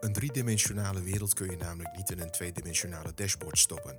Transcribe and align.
Een 0.00 0.12
driedimensionale 0.12 1.02
wereld 1.02 1.34
kun 1.34 1.50
je 1.50 1.56
namelijk 1.56 1.96
niet 1.96 2.10
in 2.10 2.20
een 2.20 2.30
tweedimensionale 2.30 3.14
dashboard 3.14 3.58
stoppen. 3.58 3.98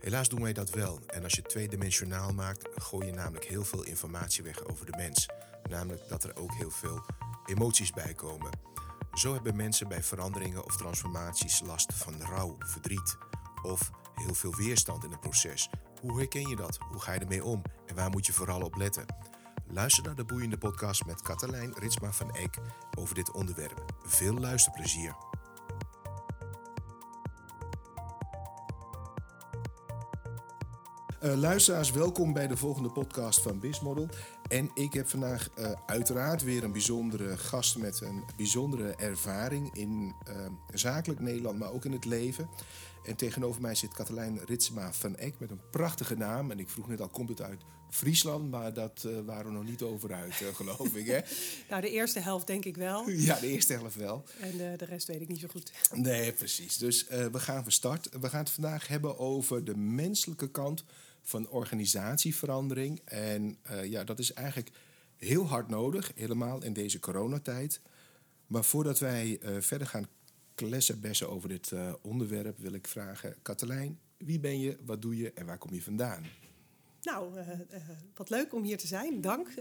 Helaas 0.00 0.28
doen 0.28 0.42
wij 0.42 0.52
dat 0.52 0.70
wel. 0.70 1.00
En 1.06 1.22
als 1.22 1.32
je 1.32 1.42
tweedimensionaal 1.42 2.32
maakt, 2.32 2.68
gooi 2.74 3.06
je 3.06 3.12
namelijk 3.12 3.44
heel 3.44 3.64
veel 3.64 3.82
informatie 3.82 4.42
weg 4.42 4.64
over 4.64 4.86
de 4.86 4.96
mens. 4.96 5.28
Namelijk 5.68 6.08
dat 6.08 6.24
er 6.24 6.36
ook 6.36 6.54
heel 6.54 6.70
veel 6.70 7.04
emoties 7.46 7.92
bij 7.92 8.14
komen. 8.14 8.50
Zo 9.12 9.32
hebben 9.32 9.56
mensen 9.56 9.88
bij 9.88 10.02
veranderingen 10.02 10.64
of 10.64 10.76
transformaties 10.76 11.60
last 11.60 11.94
van 11.94 12.22
rouw, 12.22 12.56
verdriet 12.58 13.16
of 13.62 13.90
heel 14.14 14.34
veel 14.34 14.56
weerstand 14.56 15.04
in 15.04 15.10
het 15.10 15.20
proces. 15.20 15.70
Hoe 16.00 16.18
herken 16.18 16.48
je 16.48 16.56
dat? 16.56 16.78
Hoe 16.90 17.00
ga 17.00 17.12
je 17.12 17.20
ermee 17.20 17.44
om? 17.44 17.62
En 17.86 17.94
waar 17.94 18.10
moet 18.10 18.26
je 18.26 18.32
vooral 18.32 18.62
op 18.62 18.76
letten? 18.76 19.04
Luister 19.66 20.04
naar 20.04 20.14
de 20.14 20.24
boeiende 20.24 20.58
podcast 20.58 21.06
met 21.06 21.22
Katelijn 21.22 21.72
Ritsma 21.74 22.12
van 22.12 22.34
Eck 22.34 22.58
over 22.98 23.14
dit 23.14 23.30
onderwerp. 23.30 23.84
Veel 24.02 24.34
luisterplezier. 24.34 25.29
Uh, 31.24 31.34
luisteraars, 31.34 31.90
welkom 31.90 32.32
bij 32.32 32.46
de 32.46 32.56
volgende 32.56 32.88
podcast 32.88 33.42
van 33.42 33.60
Bizmodel. 33.60 34.08
En 34.48 34.70
ik 34.74 34.92
heb 34.92 35.08
vandaag 35.08 35.50
uh, 35.58 35.72
uiteraard 35.86 36.42
weer 36.42 36.64
een 36.64 36.72
bijzondere 36.72 37.36
gast 37.36 37.76
met 37.76 38.00
een 38.00 38.24
bijzondere 38.36 38.94
ervaring 38.94 39.74
in 39.74 40.14
uh, 40.28 40.34
zakelijk 40.72 41.20
Nederland, 41.20 41.58
maar 41.58 41.72
ook 41.72 41.84
in 41.84 41.92
het 41.92 42.04
leven. 42.04 42.48
En 43.04 43.16
tegenover 43.16 43.60
mij 43.60 43.74
zit 43.74 43.94
Katelijn 43.94 44.40
Ritsema 44.46 44.92
van 44.92 45.16
Eck 45.16 45.34
met 45.38 45.50
een 45.50 45.60
prachtige 45.70 46.16
naam. 46.16 46.50
En 46.50 46.58
ik 46.58 46.68
vroeg 46.68 46.88
net 46.88 47.00
al, 47.00 47.08
komt 47.08 47.28
het 47.28 47.42
uit 47.42 47.62
Friesland? 47.90 48.50
Maar 48.50 48.74
dat 48.74 49.04
uh, 49.06 49.18
waren 49.24 49.46
we 49.46 49.52
nog 49.52 49.64
niet 49.64 49.82
over 49.82 50.12
uit, 50.12 50.34
geloof 50.54 50.94
ik. 50.94 51.06
Hè? 51.06 51.20
nou, 51.70 51.80
de 51.80 51.90
eerste 51.90 52.20
helft 52.20 52.46
denk 52.46 52.64
ik 52.64 52.76
wel. 52.76 53.08
Ja, 53.08 53.40
de 53.40 53.48
eerste 53.48 53.72
helft 53.72 53.96
wel. 53.96 54.24
En 54.40 54.56
de 54.56 54.84
rest 54.84 55.06
weet 55.06 55.20
ik 55.20 55.28
niet 55.28 55.40
zo 55.40 55.48
goed. 55.50 55.72
Nee, 55.94 56.32
precies. 56.32 56.76
Dus 56.76 57.06
we 57.08 57.38
gaan 57.38 57.62
van 57.62 57.72
start. 57.72 58.08
We 58.20 58.28
gaan 58.28 58.40
het 58.40 58.50
vandaag 58.50 58.86
hebben 58.86 59.18
over 59.18 59.64
de 59.64 59.76
menselijke 59.76 60.50
kant 60.50 60.84
van 61.22 61.48
organisatieverandering. 61.48 63.00
En 63.04 63.58
uh, 63.70 63.84
ja, 63.84 64.04
dat 64.04 64.18
is 64.18 64.32
eigenlijk 64.32 64.70
heel 65.16 65.46
hard 65.46 65.68
nodig, 65.68 66.12
helemaal 66.14 66.62
in 66.64 66.72
deze 66.72 67.00
coronatijd. 67.00 67.80
Maar 68.46 68.64
voordat 68.64 68.98
wij 68.98 69.40
uh, 69.42 69.60
verder 69.60 69.86
gaan 69.86 70.08
klessenbessen 70.54 71.30
over 71.30 71.48
dit 71.48 71.70
uh, 71.70 71.92
onderwerp, 72.02 72.58
wil 72.58 72.72
ik 72.72 72.86
vragen: 72.86 73.34
Katelijn, 73.42 73.98
wie 74.16 74.40
ben 74.40 74.60
je, 74.60 74.76
wat 74.84 75.02
doe 75.02 75.16
je 75.16 75.32
en 75.32 75.46
waar 75.46 75.58
kom 75.58 75.74
je 75.74 75.82
vandaan? 75.82 76.24
Nou, 77.02 77.32
wat 78.14 78.30
leuk 78.30 78.54
om 78.54 78.62
hier 78.62 78.78
te 78.78 78.86
zijn. 78.86 79.20
Dank 79.20 79.54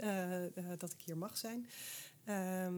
dat 0.78 0.92
ik 0.92 1.02
hier 1.06 1.18
mag 1.18 1.38
zijn. 1.38 1.68
Ehm, 2.24 2.76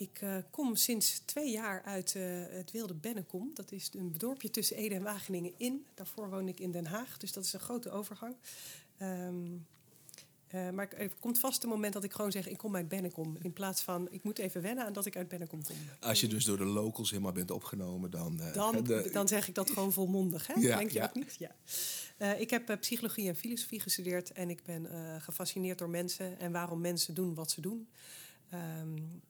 ik 0.00 0.20
uh, 0.22 0.36
kom 0.50 0.76
sinds 0.76 1.18
twee 1.24 1.50
jaar 1.50 1.82
uit 1.82 2.14
uh, 2.14 2.44
het 2.48 2.70
Wilde 2.70 2.94
Bennekom. 2.94 3.50
Dat 3.54 3.72
is 3.72 3.90
een 3.92 4.14
dorpje 4.16 4.50
tussen 4.50 4.76
Ede 4.76 4.94
en 4.94 5.02
Wageningen 5.02 5.52
in. 5.56 5.86
Daarvoor 5.94 6.30
woon 6.30 6.48
ik 6.48 6.60
in 6.60 6.70
Den 6.70 6.86
Haag, 6.86 7.16
dus 7.16 7.32
dat 7.32 7.44
is 7.44 7.52
een 7.52 7.60
grote 7.60 7.90
overgang. 7.90 8.36
Um, 9.02 9.66
uh, 10.54 10.70
maar 10.70 10.88
er 10.88 11.10
komt 11.20 11.38
vast 11.38 11.62
een 11.62 11.68
moment 11.68 11.92
dat 11.92 12.04
ik 12.04 12.12
gewoon 12.12 12.30
zeg: 12.30 12.48
ik 12.48 12.56
kom 12.56 12.76
uit 12.76 12.88
Bennekom. 12.88 13.36
In 13.42 13.52
plaats 13.52 13.82
van 13.82 14.08
ik 14.10 14.22
moet 14.22 14.38
even 14.38 14.62
wennen 14.62 14.84
aan 14.84 14.92
dat 14.92 15.06
ik 15.06 15.16
uit 15.16 15.28
Bennekom 15.28 15.62
kom. 15.62 15.76
Als 16.00 16.20
je 16.20 16.26
dus 16.26 16.44
door 16.44 16.56
de 16.56 16.64
locals 16.64 17.10
helemaal 17.10 17.32
bent 17.32 17.50
opgenomen, 17.50 18.10
dan. 18.10 18.40
dan, 18.52 18.84
de... 18.84 19.10
dan 19.12 19.28
zeg 19.28 19.48
ik 19.48 19.54
dat 19.54 19.70
gewoon 19.70 19.92
volmondig, 19.92 20.46
hè? 20.46 20.54
Ja, 20.56 20.76
Denk 20.76 20.90
je 20.90 20.98
ja. 20.98 21.04
ook 21.04 21.14
niet? 21.14 21.36
Ja. 21.38 22.34
ik 22.34 22.50
heb 22.50 22.76
psychologie 22.80 23.28
en 23.28 23.36
filosofie 23.36 23.80
gestudeerd 23.80 24.32
en 24.32 24.50
ik 24.50 24.62
ben 24.62 24.86
gefascineerd 25.20 25.78
door 25.78 25.90
mensen 25.90 26.38
en 26.38 26.52
waarom 26.52 26.80
mensen 26.80 27.14
doen 27.14 27.34
wat 27.34 27.50
ze 27.50 27.60
doen. 27.60 27.88
Um, 28.54 29.22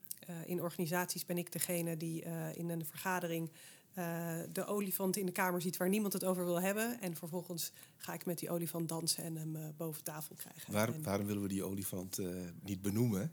in 0.45 0.63
organisaties 0.63 1.27
ben 1.27 1.39
ik 1.39 1.53
degene 1.53 1.97
die 1.97 2.25
uh, 2.25 2.57
in 2.57 2.69
een 2.69 2.87
vergadering 2.87 3.51
uh, 3.99 4.39
de 4.53 4.67
olifant 4.67 5.17
in 5.17 5.27
de 5.27 5.33
kamer 5.33 5.61
ziet 5.61 5.77
waar 5.77 5.89
niemand 5.89 6.13
het 6.13 6.25
over 6.25 6.45
wil 6.45 6.61
hebben. 6.61 7.01
En 7.01 7.17
vervolgens 7.17 7.73
ga 7.97 8.13
ik 8.13 8.27
met 8.27 8.39
die 8.39 8.51
olifant 8.51 8.89
dansen 8.89 9.25
en 9.25 9.37
hem 9.37 9.75
boven 9.77 10.05
tafel 10.05 10.35
krijgen. 10.37 10.73
Waar, 10.73 10.95
en, 10.95 11.03
waarom 11.03 11.27
willen 11.27 11.43
we 11.43 11.49
die 11.49 11.65
olifant 11.65 12.19
niet 12.63 12.83
benoemen? 12.83 13.33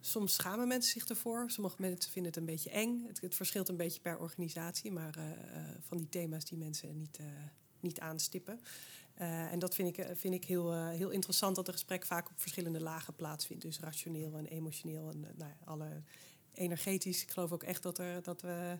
soms 0.00 0.34
schamen 0.34 0.68
mensen 0.68 0.92
zich 0.92 1.08
ervoor. 1.08 1.50
Sommige 1.50 1.76
mensen 1.78 2.12
vinden 2.12 2.32
het 2.32 2.40
een 2.40 2.46
beetje 2.46 2.70
eng. 2.70 3.04
Het, 3.06 3.20
het 3.20 3.34
verschilt 3.34 3.68
een 3.68 3.76
beetje 3.76 4.00
per 4.00 4.18
organisatie. 4.18 4.92
Maar 4.92 5.14
van 5.80 5.96
die 5.96 6.08
thema's 6.08 6.44
die 6.44 6.58
mensen 6.58 6.98
niet, 6.98 7.18
niet 7.80 8.00
aanstippen. 8.00 8.60
Uh, 9.20 9.52
en 9.52 9.58
dat 9.58 9.74
vind 9.74 9.98
ik, 9.98 10.06
vind 10.16 10.34
ik 10.34 10.44
heel, 10.44 10.74
uh, 10.74 10.88
heel 10.88 11.10
interessant 11.10 11.56
dat 11.56 11.66
het 11.66 11.74
gesprek 11.74 12.06
vaak 12.06 12.28
op 12.28 12.40
verschillende 12.40 12.80
lagen 12.80 13.14
plaatsvindt. 13.14 13.62
Dus 13.62 13.80
rationeel 13.80 14.36
en 14.36 14.46
emotioneel 14.46 15.10
en 15.10 15.26
nou, 15.36 15.52
alle 15.64 16.02
energetisch. 16.52 17.22
Ik 17.22 17.30
geloof 17.30 17.52
ook 17.52 17.62
echt 17.62 17.82
dat, 17.82 17.98
er, 17.98 18.22
dat 18.22 18.42
we 18.42 18.78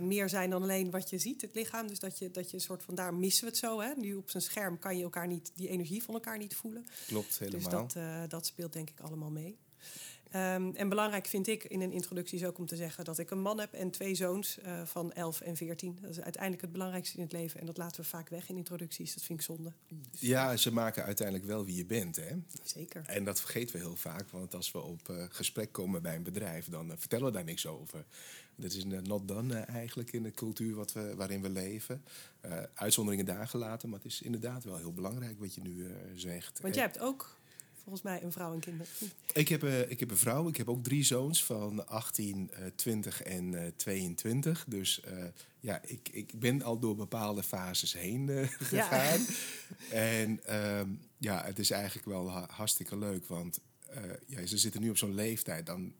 meer 0.00 0.28
zijn 0.28 0.50
dan 0.50 0.62
alleen 0.62 0.90
wat 0.90 1.10
je 1.10 1.18
ziet, 1.18 1.40
het 1.40 1.54
lichaam. 1.54 1.86
Dus 1.86 1.98
dat 1.98 2.18
je, 2.18 2.30
dat 2.30 2.50
je 2.50 2.56
een 2.56 2.62
soort 2.62 2.82
van 2.82 2.94
daar 2.94 3.14
missen 3.14 3.44
we 3.44 3.50
het 3.50 3.58
zo. 3.58 3.80
Hè? 3.80 3.92
Nu 3.96 4.14
op 4.14 4.30
zijn 4.30 4.42
scherm 4.42 4.78
kan 4.78 4.96
je 4.96 5.02
elkaar 5.02 5.26
niet, 5.26 5.52
die 5.54 5.68
energie 5.68 6.02
van 6.02 6.14
elkaar 6.14 6.38
niet 6.38 6.54
voelen. 6.54 6.86
Klopt, 7.06 7.38
helemaal. 7.38 7.86
Dus 7.86 7.94
dat, 7.94 8.30
dat 8.30 8.46
speelt 8.46 8.72
denk 8.72 8.90
ik 8.90 9.00
allemaal 9.00 9.30
mee. 9.30 9.58
Um, 10.36 10.74
en 10.74 10.88
belangrijk 10.88 11.26
vind 11.26 11.46
ik 11.46 11.64
in 11.64 11.80
een 11.80 11.92
introductie 11.92 12.38
is 12.38 12.44
ook 12.44 12.58
om 12.58 12.66
te 12.66 12.76
zeggen 12.76 13.04
dat 13.04 13.18
ik 13.18 13.30
een 13.30 13.40
man 13.40 13.60
heb 13.60 13.72
en 13.72 13.90
twee 13.90 14.14
zoons 14.14 14.58
uh, 14.58 14.82
van 14.84 15.12
11 15.12 15.40
en 15.40 15.56
14. 15.56 15.98
Dat 16.00 16.10
is 16.10 16.20
uiteindelijk 16.20 16.62
het 16.62 16.72
belangrijkste 16.72 17.16
in 17.16 17.22
het 17.22 17.32
leven. 17.32 17.60
En 17.60 17.66
dat 17.66 17.76
laten 17.76 18.00
we 18.00 18.06
vaak 18.06 18.28
weg 18.28 18.48
in 18.48 18.56
introducties. 18.56 19.14
Dat 19.14 19.24
vind 19.24 19.38
ik 19.38 19.44
zonde. 19.44 19.72
Dus 20.10 20.20
ja, 20.20 20.56
ze 20.56 20.72
maken 20.72 21.04
uiteindelijk 21.04 21.46
wel 21.46 21.64
wie 21.64 21.76
je 21.76 21.84
bent. 21.84 22.16
Hè? 22.16 22.30
Zeker. 22.62 23.02
En 23.06 23.24
dat 23.24 23.40
vergeten 23.40 23.76
we 23.76 23.82
heel 23.82 23.96
vaak. 23.96 24.30
Want 24.30 24.54
als 24.54 24.72
we 24.72 24.80
op 24.80 25.08
uh, 25.08 25.24
gesprek 25.28 25.72
komen 25.72 26.02
bij 26.02 26.16
een 26.16 26.22
bedrijf, 26.22 26.68
dan 26.68 26.90
uh, 26.90 26.92
vertellen 26.96 27.26
we 27.26 27.32
daar 27.32 27.44
niks 27.44 27.66
over. 27.66 28.04
Dat 28.56 28.72
is 28.72 28.84
not 28.84 29.28
done 29.28 29.54
eigenlijk 29.54 30.12
in 30.12 30.22
de 30.22 30.30
cultuur 30.30 30.74
wat 30.74 30.92
we, 30.92 31.14
waarin 31.16 31.42
we 31.42 31.50
leven. 31.50 32.04
uitzonderingen 32.74 33.24
daar 33.24 33.48
gelaten. 33.48 33.88
Maar 33.88 33.98
het 33.98 34.12
is 34.12 34.22
inderdaad 34.22 34.64
wel 34.64 34.76
heel 34.76 34.92
belangrijk 34.92 35.38
wat 35.38 35.54
je 35.54 35.60
nu 35.60 35.86
zegt. 36.14 36.60
Want 36.60 36.74
jij 36.74 36.84
hebt 36.84 36.98
ook 36.98 37.40
volgens 37.82 38.02
mij 38.02 38.22
een 38.22 38.32
vrouw 38.32 38.52
en 38.52 38.60
kinderen. 38.60 38.92
Ik 39.32 39.48
heb, 39.48 39.64
uh, 39.64 39.90
ik 39.90 40.00
heb 40.00 40.10
een 40.10 40.16
vrouw. 40.16 40.48
Ik 40.48 40.56
heb 40.56 40.68
ook 40.68 40.84
drie 40.84 41.04
zoons 41.04 41.44
van 41.44 41.88
18, 41.88 42.50
uh, 42.52 42.66
20 42.74 43.22
en 43.22 43.52
uh, 43.52 43.66
22. 43.76 44.64
Dus 44.68 45.02
ja, 45.60 45.80
ik, 45.86 46.08
ik 46.12 46.40
ben 46.40 46.62
al 46.62 46.78
door 46.78 46.96
bepaalde 46.96 47.42
fases 47.42 47.92
heen 47.92 48.28
gegaan. 48.58 49.20
Ja. 49.20 49.26
en 49.90 50.56
um, 50.78 51.00
ja, 51.18 51.44
het 51.44 51.58
is 51.58 51.70
eigenlijk 51.70 52.06
wel 52.06 52.28
hartstikke 52.30 52.98
leuk. 52.98 53.26
Want 53.26 53.60
ja, 54.26 54.46
ze 54.46 54.58
zitten 54.58 54.80
nu 54.80 54.90
op 54.90 54.96
zo'n 54.96 55.14
leeftijd. 55.14 55.66
Dan 55.66 55.92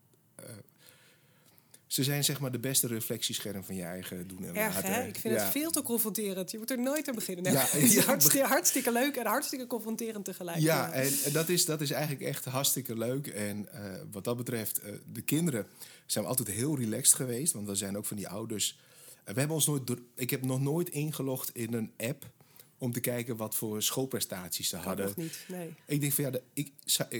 ze 1.92 2.04
zijn 2.04 2.24
zeg 2.24 2.40
maar 2.40 2.52
de 2.52 2.58
beste 2.58 2.86
reflectiescherm 2.86 3.64
van 3.64 3.74
je 3.74 3.82
eigen 3.82 4.28
doen 4.28 4.44
en 4.44 4.54
Erg, 4.54 4.74
laten. 4.74 4.92
Hè? 4.92 5.06
Ik 5.06 5.18
vind 5.18 5.34
ja. 5.34 5.42
het 5.42 5.52
veel 5.52 5.70
te 5.70 5.82
confronterend. 5.82 6.50
Je 6.50 6.58
moet 6.58 6.70
er 6.70 6.78
nooit 6.78 7.08
aan 7.08 7.14
beginnen. 7.14 7.44
Nee, 7.44 7.52
ja, 7.52 7.66
ja, 8.00 8.02
hartstikke, 8.02 8.46
hartstikke, 8.46 8.92
leuk 8.92 9.16
en 9.16 9.26
hartstikke 9.26 9.66
confronterend 9.66 10.24
tegelijk. 10.24 10.58
Ja, 10.58 10.92
en, 10.92 11.12
en, 11.24 11.32
dat, 11.32 11.48
is, 11.48 11.64
dat 11.64 11.80
is 11.80 11.90
eigenlijk 11.90 12.22
echt 12.22 12.44
hartstikke 12.44 12.98
leuk. 12.98 13.26
En 13.26 13.68
uh, 13.74 13.80
wat 14.10 14.24
dat 14.24 14.36
betreft, 14.36 14.84
uh, 14.84 14.92
de 15.12 15.22
kinderen 15.22 15.66
zijn 16.06 16.24
altijd 16.24 16.48
heel 16.48 16.76
relaxed 16.78 17.14
geweest. 17.14 17.52
Want 17.52 17.66
we 17.66 17.74
zijn 17.74 17.96
ook 17.96 18.06
van 18.06 18.16
die 18.16 18.28
ouders... 18.28 18.80
Uh, 19.28 19.34
we 19.34 19.38
hebben 19.38 19.56
ons 19.56 19.66
nooit 19.66 19.86
door, 19.86 19.98
ik 20.14 20.30
heb 20.30 20.44
nog 20.44 20.60
nooit 20.60 20.88
ingelogd 20.88 21.50
in 21.54 21.72
een 21.72 21.92
app 21.96 22.30
om 22.78 22.92
te 22.92 23.00
kijken 23.00 23.36
wat 23.36 23.54
voor 23.54 23.82
schoolprestaties 23.82 24.68
ze 24.68 24.76
kan 24.76 24.84
hadden. 24.84 25.06
Nog 25.06 25.16
niet, 25.16 25.44
nee. 25.48 25.74
Ik 25.86 26.00
denk 26.00 26.12
van 26.12 26.24
ja, 26.24 26.30
de, 26.30 26.42
ik, 26.52 26.72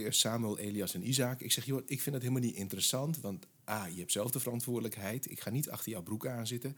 Samuel, 0.09 0.59
Elias 0.59 0.93
en 0.93 1.07
Isaac. 1.07 1.41
Ik 1.41 1.51
zeg, 1.51 1.65
joh, 1.65 1.81
ik 1.85 2.01
vind 2.01 2.15
dat 2.15 2.21
helemaal 2.21 2.43
niet 2.43 2.55
interessant. 2.55 3.19
Want 3.21 3.45
ah, 3.63 3.89
je 3.89 3.99
hebt 3.99 4.11
zelf 4.11 4.31
de 4.31 4.39
verantwoordelijkheid. 4.39 5.31
Ik 5.31 5.39
ga 5.41 5.49
niet 5.49 5.69
achter 5.69 5.91
jouw 5.91 6.03
broek 6.03 6.27
aanzitten. 6.27 6.77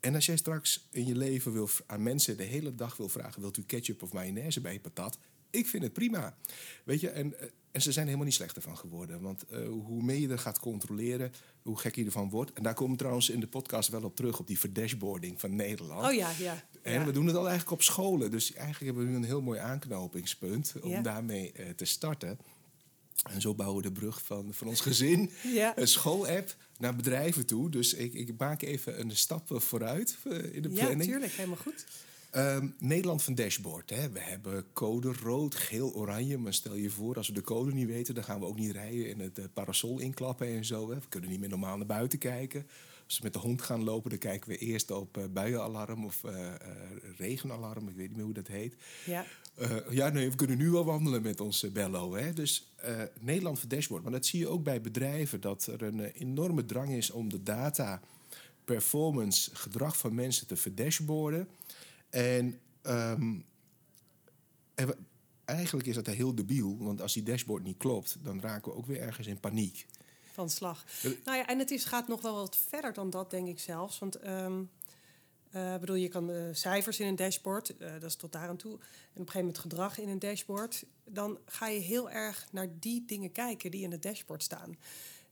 En 0.00 0.14
als 0.14 0.26
jij 0.26 0.36
straks 0.36 0.86
in 0.90 1.06
je 1.06 1.16
leven 1.16 1.52
wil, 1.52 1.68
aan 1.86 2.02
mensen 2.02 2.36
de 2.36 2.42
hele 2.42 2.74
dag 2.74 2.96
wil 2.96 3.08
vragen: 3.08 3.40
wilt 3.40 3.56
u 3.56 3.62
ketchup 3.62 4.02
of 4.02 4.12
mayonaise 4.12 4.60
bij 4.60 4.72
je 4.72 4.80
patat? 4.80 5.18
Ik 5.50 5.66
vind 5.66 5.82
het 5.82 5.92
prima. 5.92 6.36
Weet 6.84 7.00
je, 7.00 7.08
en, 7.08 7.34
en 7.70 7.82
ze 7.82 7.92
zijn 7.92 8.04
helemaal 8.04 8.26
niet 8.26 8.34
slechter 8.34 8.62
van 8.62 8.76
geworden. 8.76 9.20
Want 9.20 9.44
uh, 9.52 9.68
hoe 9.68 10.02
meer 10.02 10.18
je 10.18 10.28
er 10.28 10.38
gaat 10.38 10.58
controleren, 10.58 11.32
hoe 11.62 11.78
gek 11.78 11.94
je 11.94 12.04
ervan 12.04 12.30
wordt. 12.30 12.52
En 12.52 12.62
daar 12.62 12.74
komen 12.74 12.92
we 12.92 12.98
trouwens 12.98 13.30
in 13.30 13.40
de 13.40 13.46
podcast 13.46 13.88
wel 13.88 14.02
op 14.04 14.16
terug, 14.16 14.38
op 14.38 14.46
die 14.46 14.58
verdashboarding 14.58 15.40
van 15.40 15.56
Nederland. 15.56 16.06
Oh 16.06 16.12
ja, 16.12 16.30
ja. 16.38 16.64
En 16.82 16.92
ja. 16.92 17.04
we 17.04 17.12
doen 17.12 17.26
het 17.26 17.36
al 17.36 17.48
eigenlijk 17.48 17.70
op 17.70 17.82
scholen. 17.82 18.30
Dus 18.30 18.52
eigenlijk 18.52 18.84
hebben 18.84 19.04
we 19.04 19.10
nu 19.10 19.16
een 19.16 19.24
heel 19.24 19.42
mooi 19.42 19.58
aanknopingspunt 19.58 20.74
om 20.82 20.90
Ja. 20.90 21.00
daarmee 21.00 21.52
uh, 21.56 21.68
te 21.68 21.84
starten. 21.84 22.38
En 23.30 23.40
zo 23.40 23.54
bouwen 23.54 23.82
we 23.82 23.88
de 23.88 23.94
brug 24.00 24.22
van, 24.22 24.48
van 24.54 24.66
ons 24.68 24.80
gezin, 24.80 25.30
Ja. 25.54 25.78
een 25.78 25.88
schoolapp, 25.88 26.56
naar 26.78 26.96
bedrijven 26.96 27.46
toe. 27.46 27.70
Dus 27.70 27.94
ik, 27.94 28.14
ik 28.14 28.30
maak 28.38 28.62
even 28.62 29.00
een 29.00 29.16
stap 29.16 29.48
vooruit 29.62 30.16
uh, 30.26 30.54
in 30.54 30.62
de 30.62 30.68
Ja, 30.70 30.84
planning. 30.84 31.10
tuurlijk, 31.10 31.32
helemaal 31.32 31.56
goed. 31.56 31.84
Um, 32.36 32.74
Nederland 32.78 33.22
van 33.22 33.34
dashboard. 33.34 33.90
Hè. 33.90 34.10
We 34.10 34.20
hebben 34.20 34.64
code 34.72 35.12
rood, 35.22 35.54
geel, 35.54 35.94
oranje. 35.94 36.38
Maar 36.38 36.54
stel 36.54 36.74
je 36.74 36.90
voor, 36.90 37.16
als 37.16 37.26
we 37.28 37.32
de 37.34 37.42
code 37.42 37.72
niet 37.72 37.86
weten... 37.86 38.14
dan 38.14 38.24
gaan 38.24 38.40
we 38.40 38.46
ook 38.46 38.58
niet 38.58 38.72
rijden 38.72 39.10
en 39.12 39.18
het 39.18 39.38
uh, 39.38 39.44
parasol 39.54 39.98
inklappen 39.98 40.46
en 40.46 40.64
zo. 40.64 40.90
Hè. 40.90 40.94
We 40.94 41.08
kunnen 41.08 41.30
niet 41.30 41.40
meer 41.40 41.48
normaal 41.48 41.76
naar 41.76 41.86
buiten 41.86 42.18
kijken. 42.18 42.66
Als 43.06 43.18
we 43.18 43.24
met 43.24 43.32
de 43.32 43.38
hond 43.38 43.62
gaan 43.62 43.84
lopen, 43.84 44.10
dan 44.10 44.18
kijken 44.18 44.48
we 44.48 44.56
eerst 44.56 44.90
op 44.90 45.16
uh, 45.16 45.24
buienalarm... 45.32 46.04
of 46.04 46.22
uh, 46.24 46.54
regenalarm, 47.16 47.88
ik 47.88 47.96
weet 47.96 48.06
niet 48.06 48.16
meer 48.16 48.24
hoe 48.24 48.34
dat 48.34 48.46
heet. 48.46 48.76
Ja. 49.06 49.26
Ja, 49.90 50.08
nee, 50.08 50.30
we 50.30 50.36
kunnen 50.36 50.58
nu 50.58 50.70
wel 50.70 50.84
wandelen 50.84 51.22
met 51.22 51.40
onze 51.40 51.70
bello. 51.70 52.14
Hè? 52.14 52.32
Dus 52.32 52.72
Nederland 53.20 53.58
voor 53.58 53.68
dashboard. 53.68 54.02
Maar 54.02 54.12
dat 54.12 54.26
zie 54.26 54.38
je 54.38 54.48
ook 54.48 54.62
bij 54.62 54.80
bedrijven, 54.80 55.40
dat 55.40 55.66
er 55.66 55.82
een 55.82 56.00
enorme 56.00 56.64
drang 56.64 56.92
is 56.92 57.10
om 57.10 57.28
de 57.28 57.42
data, 57.42 58.00
performance, 58.64 59.54
gedrag 59.54 59.98
van 59.98 60.14
mensen 60.14 60.46
te 60.46 60.56
verdashboarden. 60.56 61.48
En, 62.10 62.60
um, 62.82 63.44
en 64.74 64.94
eigenlijk 65.44 65.88
is 65.88 65.94
dat 65.94 66.06
heel 66.06 66.34
debiel, 66.34 66.76
want 66.78 67.00
als 67.00 67.12
die 67.12 67.22
dashboard 67.22 67.64
niet 67.64 67.76
klopt, 67.76 68.18
dan 68.22 68.40
raken 68.40 68.72
we 68.72 68.78
ook 68.78 68.86
weer 68.86 69.00
ergens 69.00 69.26
in 69.26 69.40
paniek. 69.40 69.86
Van 70.36 70.50
slag. 70.50 70.84
Nou 71.24 71.36
ja, 71.36 71.46
en 71.46 71.58
het 71.58 71.70
is, 71.70 71.84
gaat 71.84 72.08
nog 72.08 72.20
wel 72.20 72.34
wat 72.34 72.56
verder 72.68 72.92
dan 72.92 73.10
dat, 73.10 73.30
denk 73.30 73.48
ik 73.48 73.58
zelfs. 73.58 73.98
Want 73.98 74.26
um, 74.26 74.70
uh, 75.54 75.76
bedoel, 75.76 75.96
je 75.96 76.08
kan 76.08 76.30
uh, 76.30 76.48
cijfers 76.52 77.00
in 77.00 77.06
een 77.06 77.16
dashboard, 77.16 77.74
uh, 77.78 77.92
dat 77.92 78.02
is 78.02 78.16
tot 78.16 78.32
daar 78.32 78.48
aan 78.48 78.56
toe. 78.56 78.72
En 78.72 78.78
op 78.78 78.82
een 78.82 79.16
gegeven 79.16 79.40
moment 79.40 79.58
gedrag 79.58 79.98
in 79.98 80.08
een 80.08 80.18
dashboard. 80.18 80.84
Dan 81.04 81.38
ga 81.46 81.68
je 81.68 81.80
heel 81.80 82.10
erg 82.10 82.46
naar 82.52 82.68
die 82.78 83.04
dingen 83.06 83.32
kijken 83.32 83.70
die 83.70 83.82
in 83.82 83.90
het 83.90 84.02
dashboard 84.02 84.42
staan. 84.42 84.76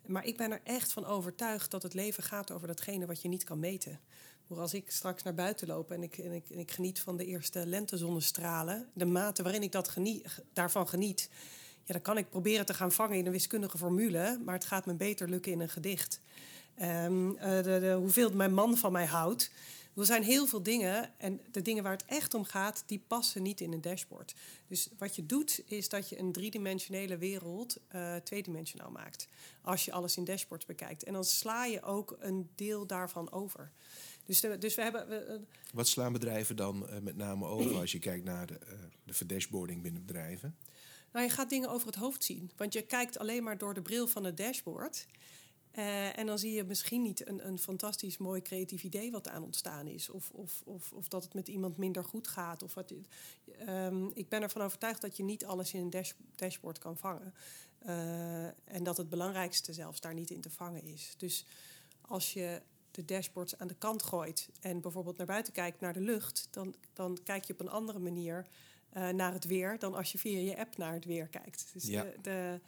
Maar 0.07 0.25
ik 0.25 0.37
ben 0.37 0.53
er 0.53 0.61
echt 0.65 0.93
van 0.93 1.05
overtuigd 1.05 1.71
dat 1.71 1.83
het 1.83 1.95
leven 1.95 2.23
gaat 2.23 2.51
over 2.51 2.67
datgene 2.67 3.07
wat 3.07 3.23
je 3.23 3.29
niet 3.29 3.45
kan 3.45 3.59
meten. 3.59 4.01
als 4.49 4.75
ik 4.75 4.91
straks 4.91 5.23
naar 5.23 5.35
buiten 5.35 5.67
loop 5.67 5.91
en 5.91 6.03
ik, 6.03 6.19
en 6.19 6.33
ik, 6.33 6.51
en 6.51 6.59
ik 6.59 6.71
geniet 6.71 7.01
van 7.01 7.17
de 7.17 7.25
eerste 7.25 7.67
lentezonnestralen, 7.67 8.89
de 8.93 9.05
mate 9.05 9.43
waarin 9.43 9.63
ik 9.63 9.73
dat 9.73 9.89
geniet, 9.89 10.43
daarvan 10.53 10.89
geniet, 10.89 11.31
ja, 11.85 11.93
dan 11.93 12.03
kan 12.03 12.19
ik 12.19 12.31
proberen 12.31 12.67
te 12.67 12.75
gaan 12.75 12.93
vangen 12.93 13.19
in 13.19 13.27
een 13.27 13.33
wiskundige 13.33 13.79
formule, 13.79 14.41
maar 14.45 14.55
het 14.55 14.65
gaat 14.65 14.87
me 14.87 14.95
beter 14.95 15.29
lukken 15.29 15.53
in 15.53 15.61
een 15.61 15.69
gedicht. 15.69 16.21
De, 16.77 17.63
de, 17.63 17.97
hoeveel 17.99 18.33
mijn 18.33 18.55
man 18.55 18.77
van 18.77 18.93
mij 18.93 19.07
houdt. 19.07 19.51
Er 19.97 20.05
zijn 20.05 20.23
heel 20.23 20.47
veel 20.47 20.63
dingen 20.63 21.19
en 21.19 21.41
de 21.51 21.63
dingen 21.63 21.83
waar 21.83 21.93
het 21.93 22.05
echt 22.07 22.35
om 22.35 22.45
gaat, 22.45 22.83
die 22.87 23.05
passen 23.07 23.43
niet 23.43 23.61
in 23.61 23.73
een 23.73 23.81
dashboard. 23.81 24.35
Dus 24.69 24.89
wat 24.99 25.17
je 25.17 25.27
doet, 25.27 25.63
is 25.67 25.89
dat 25.89 26.09
je 26.09 26.19
een 26.19 26.33
driedimensionele 26.33 27.19
wereld 27.19 27.77
uh, 27.95 28.17
tweedimensionaal 28.17 28.91
maakt. 28.91 29.29
Als 29.63 29.85
je 29.85 29.93
alles 29.93 30.17
in 30.17 30.25
dashboards 30.25 30.67
bekijkt. 30.67 31.03
En 31.03 31.13
dan 31.13 31.25
sla 31.25 31.65
je 31.65 31.83
ook 31.83 32.17
een 32.21 32.49
deel 32.55 32.87
daarvan 32.87 33.33
over. 33.33 33.71
Dus, 34.25 34.41
dus 34.59 34.75
we 34.75 34.83
hebben. 34.83 35.13
Uh, 35.13 35.37
Wat 35.73 35.89
slaan 35.89 36.13
bedrijven 36.13 36.57
dan 36.57 36.89
met 37.03 37.17
name 37.17 37.47
over 37.47 37.77
als 37.77 37.93
je 37.93 37.99
kijkt 37.99 38.25
naar 38.25 38.47
de, 38.47 38.59
de 39.05 39.15
verdashboarding 39.15 39.83
binnen 39.83 40.07
bedrijven? 40.07 40.57
Nou, 41.15 41.27
je 41.27 41.33
gaat 41.33 41.51
dingen 41.51 41.71
over 41.71 41.87
het 41.87 41.97
hoofd 41.97 42.25
zien. 42.25 42.51
Want 42.57 42.73
je 42.73 42.83
kijkt 42.83 43.19
alleen 43.19 43.43
maar 43.43 43.59
door 43.59 43.75
de 43.75 43.83
bril 43.83 44.07
van 44.07 44.25
het 44.25 44.37
dashboard. 44.37 45.07
Uh, 45.79 46.19
en 46.19 46.27
dan 46.27 46.39
zie 46.39 46.53
je 46.53 46.65
misschien 46.65 47.03
niet 47.03 47.29
een, 47.29 47.47
een 47.47 47.59
fantastisch 47.59 48.19
mooi 48.19 48.43
creatief 48.43 48.83
idee 48.83 49.11
wat 49.11 49.29
aan 49.29 49.43
ontstaan 49.43 49.87
is. 49.87 50.11
Of, 50.11 50.31
of, 50.31 50.63
of, 50.65 50.93
of 50.93 51.09
dat 51.09 51.25
het 51.25 51.35
met 51.35 51.49
iemand 51.49 51.77
minder 51.77 52.05
goed 52.05 52.29
gaat. 52.29 52.63
Of 52.63 52.75
wat, 52.75 52.93
um, 53.69 54.11
ik 54.15 54.29
ben 54.29 54.43
ervan 54.43 54.63
overtuigd 54.63 55.01
dat 55.01 55.17
je 55.17 55.23
niet 55.23 55.45
alles 55.45 55.73
in 55.73 55.81
een 55.81 55.91
dash, 55.91 56.13
dashboard 56.35 56.79
kan 56.79 56.97
vangen. 56.97 57.35
Uh, 57.87 58.45
en 58.45 58.83
dat 58.83 58.97
het 58.97 59.09
belangrijkste 59.09 59.73
zelfs 59.73 60.01
daar 60.01 60.15
niet 60.15 60.31
in 60.31 60.41
te 60.41 60.51
vangen 60.51 60.85
is. 60.85 61.15
Dus 61.17 61.47
als 62.01 62.33
je 62.33 62.63
de 62.91 63.05
dashboards 63.05 63.59
aan 63.59 63.69
de 63.69 63.75
kant 63.75 64.03
gooit 64.03 64.49
en 64.61 64.81
bijvoorbeeld 64.81 65.17
naar 65.17 65.27
buiten 65.27 65.53
kijkt 65.53 65.81
naar 65.81 65.93
de 65.93 66.01
lucht, 66.01 66.49
dan, 66.51 66.75
dan 66.93 67.19
kijk 67.25 67.45
je 67.45 67.53
op 67.53 67.61
een 67.61 67.71
andere 67.71 67.99
manier 67.99 68.47
uh, 68.97 69.09
naar 69.09 69.33
het 69.33 69.45
weer 69.45 69.79
dan 69.79 69.95
als 69.95 70.13
je 70.13 70.19
via 70.19 70.39
je 70.39 70.59
app 70.59 70.77
naar 70.77 70.93
het 70.93 71.05
weer 71.05 71.27
kijkt. 71.27 71.71
Dus 71.73 71.87
ja. 71.87 72.03
de, 72.03 72.15
de, 72.23 72.61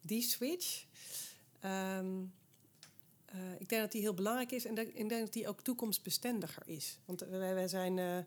die 0.00 0.22
switch. 0.22 0.84
Um, 1.64 2.32
uh, 3.34 3.40
ik 3.58 3.68
denk 3.68 3.82
dat 3.82 3.92
die 3.92 4.00
heel 4.00 4.14
belangrijk 4.14 4.52
is 4.52 4.64
en 4.64 4.78
ik 4.78 5.08
denk 5.08 5.20
dat 5.20 5.32
die 5.32 5.48
ook 5.48 5.60
toekomstbestendiger 5.60 6.62
is. 6.66 6.98
Want 7.04 7.20
wij, 7.20 7.54
wij 7.54 7.68
zijn, 7.68 7.96
uh, 7.96 8.18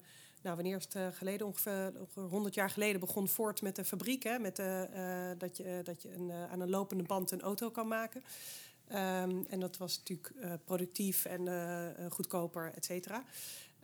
nou, 0.42 0.56
wanneer 0.56 0.78
is 0.78 0.88
het 0.90 1.16
geleden? 1.16 1.48
Ongeveer, 1.48 1.94
ongeveer 2.00 2.24
100 2.24 2.54
jaar 2.54 2.70
geleden 2.70 3.00
begon 3.00 3.28
Ford 3.28 3.62
met 3.62 3.76
de 3.76 3.86
fabriek. 3.86 4.24
Hè, 4.24 4.40
met 4.40 4.56
de, 4.56 5.36
dat 5.38 5.58
je, 5.58 5.80
dat 5.84 6.02
je 6.02 6.14
een, 6.14 6.32
aan 6.32 6.60
een 6.60 6.70
lopende 6.70 7.04
band 7.04 7.32
een 7.32 7.42
auto 7.42 7.70
kan 7.70 7.88
maken. 7.88 8.24
Um, 8.92 9.46
en 9.50 9.60
dat 9.60 9.78
was 9.78 9.98
natuurlijk 9.98 10.34
productief 10.66 11.26
en 11.26 12.12
goedkoper, 12.12 12.72
et 12.76 12.86
cetera. 12.86 13.24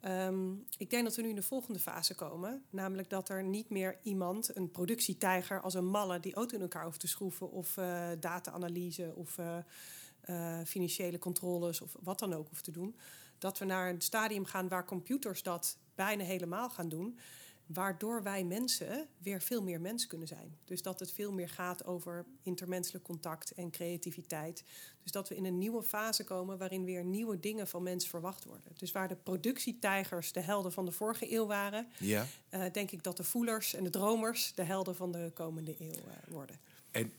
Um, 0.07 0.65
ik 0.77 0.89
denk 0.89 1.03
dat 1.03 1.15
we 1.15 1.21
nu 1.21 1.29
in 1.29 1.35
de 1.35 1.41
volgende 1.41 1.79
fase 1.79 2.15
komen. 2.15 2.63
Namelijk 2.69 3.09
dat 3.09 3.29
er 3.29 3.43
niet 3.43 3.69
meer 3.69 3.99
iemand, 4.01 4.55
een 4.55 4.71
productietijger 4.71 5.61
als 5.61 5.73
een 5.73 5.87
malle, 5.87 6.19
die 6.19 6.33
auto 6.33 6.55
in 6.55 6.61
elkaar 6.61 6.83
hoeft 6.83 6.99
te 6.99 7.07
schroeven. 7.07 7.51
Of 7.51 7.73
data-analyse 8.19 9.13
of 9.15 9.37
uh, 9.37 10.59
financiële 10.65 11.19
controles 11.19 11.81
of 11.81 11.95
wat 11.99 12.19
dan 12.19 12.33
ook 12.33 12.47
hoeft 12.47 12.63
te 12.63 12.71
doen. 12.71 12.95
Dat 13.37 13.57
we 13.57 13.65
naar 13.65 13.89
een 13.89 14.01
stadium 14.01 14.45
gaan 14.45 14.67
waar 14.67 14.85
computers 14.85 15.43
dat 15.43 15.77
bijna 15.95 16.23
helemaal 16.23 16.69
gaan 16.69 16.89
doen. 16.89 17.19
Waardoor 17.65 18.23
wij 18.23 18.43
mensen 18.43 19.07
weer 19.17 19.41
veel 19.41 19.63
meer 19.63 19.81
mens 19.81 20.07
kunnen 20.07 20.27
zijn. 20.27 20.57
Dus 20.65 20.81
dat 20.81 20.99
het 20.99 21.11
veel 21.11 21.31
meer 21.31 21.49
gaat 21.49 21.85
over 21.85 22.25
intermenselijk 22.41 23.03
contact 23.03 23.51
en 23.51 23.71
creativiteit. 23.71 24.63
Dus 25.03 25.11
dat 25.11 25.29
we 25.29 25.35
in 25.35 25.45
een 25.45 25.57
nieuwe 25.57 25.83
fase 25.83 26.23
komen 26.23 26.57
waarin 26.57 26.85
weer 26.85 27.03
nieuwe 27.03 27.39
dingen 27.39 27.67
van 27.67 27.83
mensen 27.83 28.09
verwacht 28.09 28.45
worden. 28.45 28.71
Dus 28.77 28.91
waar 28.91 29.07
de 29.07 29.15
productietijgers 29.15 30.31
de 30.31 30.41
helden 30.41 30.71
van 30.71 30.85
de 30.85 30.91
vorige 30.91 31.33
eeuw 31.33 31.45
waren, 31.45 31.87
ja. 31.99 32.27
uh, 32.51 32.65
denk 32.71 32.91
ik 32.91 33.03
dat 33.03 33.17
de 33.17 33.23
voelers 33.23 33.73
en 33.73 33.83
de 33.83 33.89
dromers 33.89 34.51
de 34.55 34.63
helden 34.63 34.95
van 34.95 35.11
de 35.11 35.31
komende 35.33 35.75
eeuw 35.79 35.91
uh, 35.91 36.13
worden. 36.27 36.59
En 36.91 37.11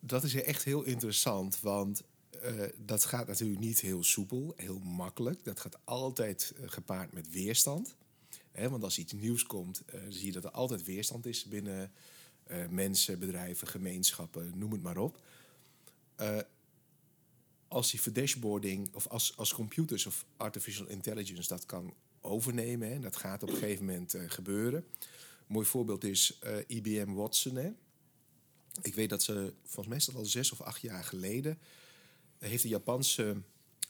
dat 0.00 0.24
is 0.24 0.34
echt 0.34 0.64
heel 0.64 0.82
interessant, 0.82 1.60
want 1.60 2.02
uh, 2.44 2.62
dat 2.76 3.04
gaat 3.04 3.26
natuurlijk 3.26 3.60
niet 3.60 3.80
heel 3.80 4.04
soepel, 4.04 4.52
heel 4.56 4.78
makkelijk. 4.78 5.44
Dat 5.44 5.60
gaat 5.60 5.78
altijd 5.84 6.52
gepaard 6.64 7.12
met 7.12 7.30
weerstand. 7.30 7.96
Want 8.68 8.82
als 8.82 8.98
iets 8.98 9.12
nieuws 9.12 9.44
komt, 9.44 9.82
uh, 9.94 10.00
zie 10.08 10.26
je 10.26 10.32
dat 10.32 10.44
er 10.44 10.50
altijd 10.50 10.84
weerstand 10.84 11.26
is 11.26 11.44
binnen 11.44 11.92
mensen, 12.70 13.18
bedrijven, 13.18 13.68
gemeenschappen, 13.68 14.58
noem 14.58 14.72
het 14.72 14.82
maar 14.82 14.96
op. 14.96 15.20
als 17.68 17.90
die 17.90 18.00
verdashboarding, 18.00 18.94
of 18.94 19.06
als, 19.06 19.36
als 19.36 19.54
computers 19.54 20.06
of 20.06 20.24
artificial 20.36 20.86
intelligence 20.86 21.48
dat 21.48 21.66
kan 21.66 21.94
overnemen, 22.20 22.88
hè, 22.88 22.94
en 22.94 23.00
dat 23.00 23.16
gaat 23.16 23.42
op 23.42 23.48
een 23.48 23.54
gegeven 23.54 23.84
moment 23.84 24.16
gebeuren. 24.26 24.84
Een 24.98 25.46
mooi 25.46 25.66
voorbeeld 25.66 26.04
is 26.04 26.38
IBM 26.66 27.12
Watson. 27.12 27.56
Hè. 27.56 27.70
Ik 28.82 28.94
weet 28.94 29.08
dat 29.08 29.22
ze, 29.22 29.52
volgens 29.62 29.86
mij 29.86 29.96
is 29.96 30.04
dat 30.04 30.14
al 30.14 30.24
zes 30.24 30.52
of 30.52 30.60
acht 30.60 30.80
jaar 30.80 31.04
geleden 31.04 31.58
heeft 32.38 32.62
de 32.62 32.68
Japanse 32.68 33.42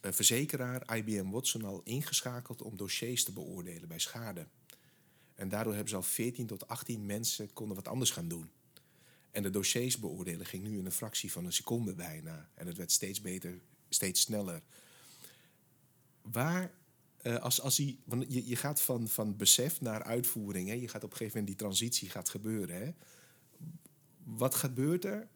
verzekeraar 0.02 0.96
IBM 0.96 1.30
Watson 1.30 1.64
al 1.64 1.80
ingeschakeld 1.84 2.62
om 2.62 2.76
dossiers 2.76 3.24
te 3.24 3.32
beoordelen 3.32 3.88
bij 3.88 3.98
schade. 3.98 4.46
En 5.40 5.48
daardoor 5.48 5.72
hebben 5.72 5.90
ze 5.90 5.96
al 5.96 6.02
14 6.02 6.46
tot 6.46 6.68
18 6.68 7.06
mensen 7.06 7.52
konden 7.52 7.76
wat 7.76 7.88
anders 7.88 8.10
gaan 8.10 8.28
doen. 8.28 8.50
En 9.30 9.42
de 9.42 9.50
dossiers 9.50 9.98
beoordelen 9.98 10.46
ging 10.46 10.62
nu 10.62 10.78
in 10.78 10.84
een 10.84 10.92
fractie 10.92 11.32
van 11.32 11.44
een 11.44 11.52
seconde 11.52 11.94
bijna. 11.94 12.48
En 12.54 12.66
het 12.66 12.76
werd 12.76 12.92
steeds 12.92 13.20
beter, 13.20 13.60
steeds 13.88 14.20
sneller. 14.20 14.62
Waar, 16.22 16.72
uh, 17.22 17.36
als, 17.36 17.60
als 17.60 17.76
die, 17.76 18.00
je, 18.28 18.48
je 18.48 18.56
gaat 18.56 18.80
van, 18.80 19.08
van 19.08 19.36
besef 19.36 19.80
naar 19.80 20.02
uitvoering. 20.02 20.68
Hè? 20.68 20.74
Je 20.74 20.88
gaat 20.88 21.04
op 21.04 21.10
een 21.10 21.16
gegeven 21.16 21.38
moment 21.38 21.58
die 21.58 21.66
transitie 21.66 22.10
gaat 22.10 22.28
gebeuren. 22.28 22.82
Hè? 22.82 22.92
Wat 24.24 24.54
gebeurt 24.54 25.04
er 25.04 25.28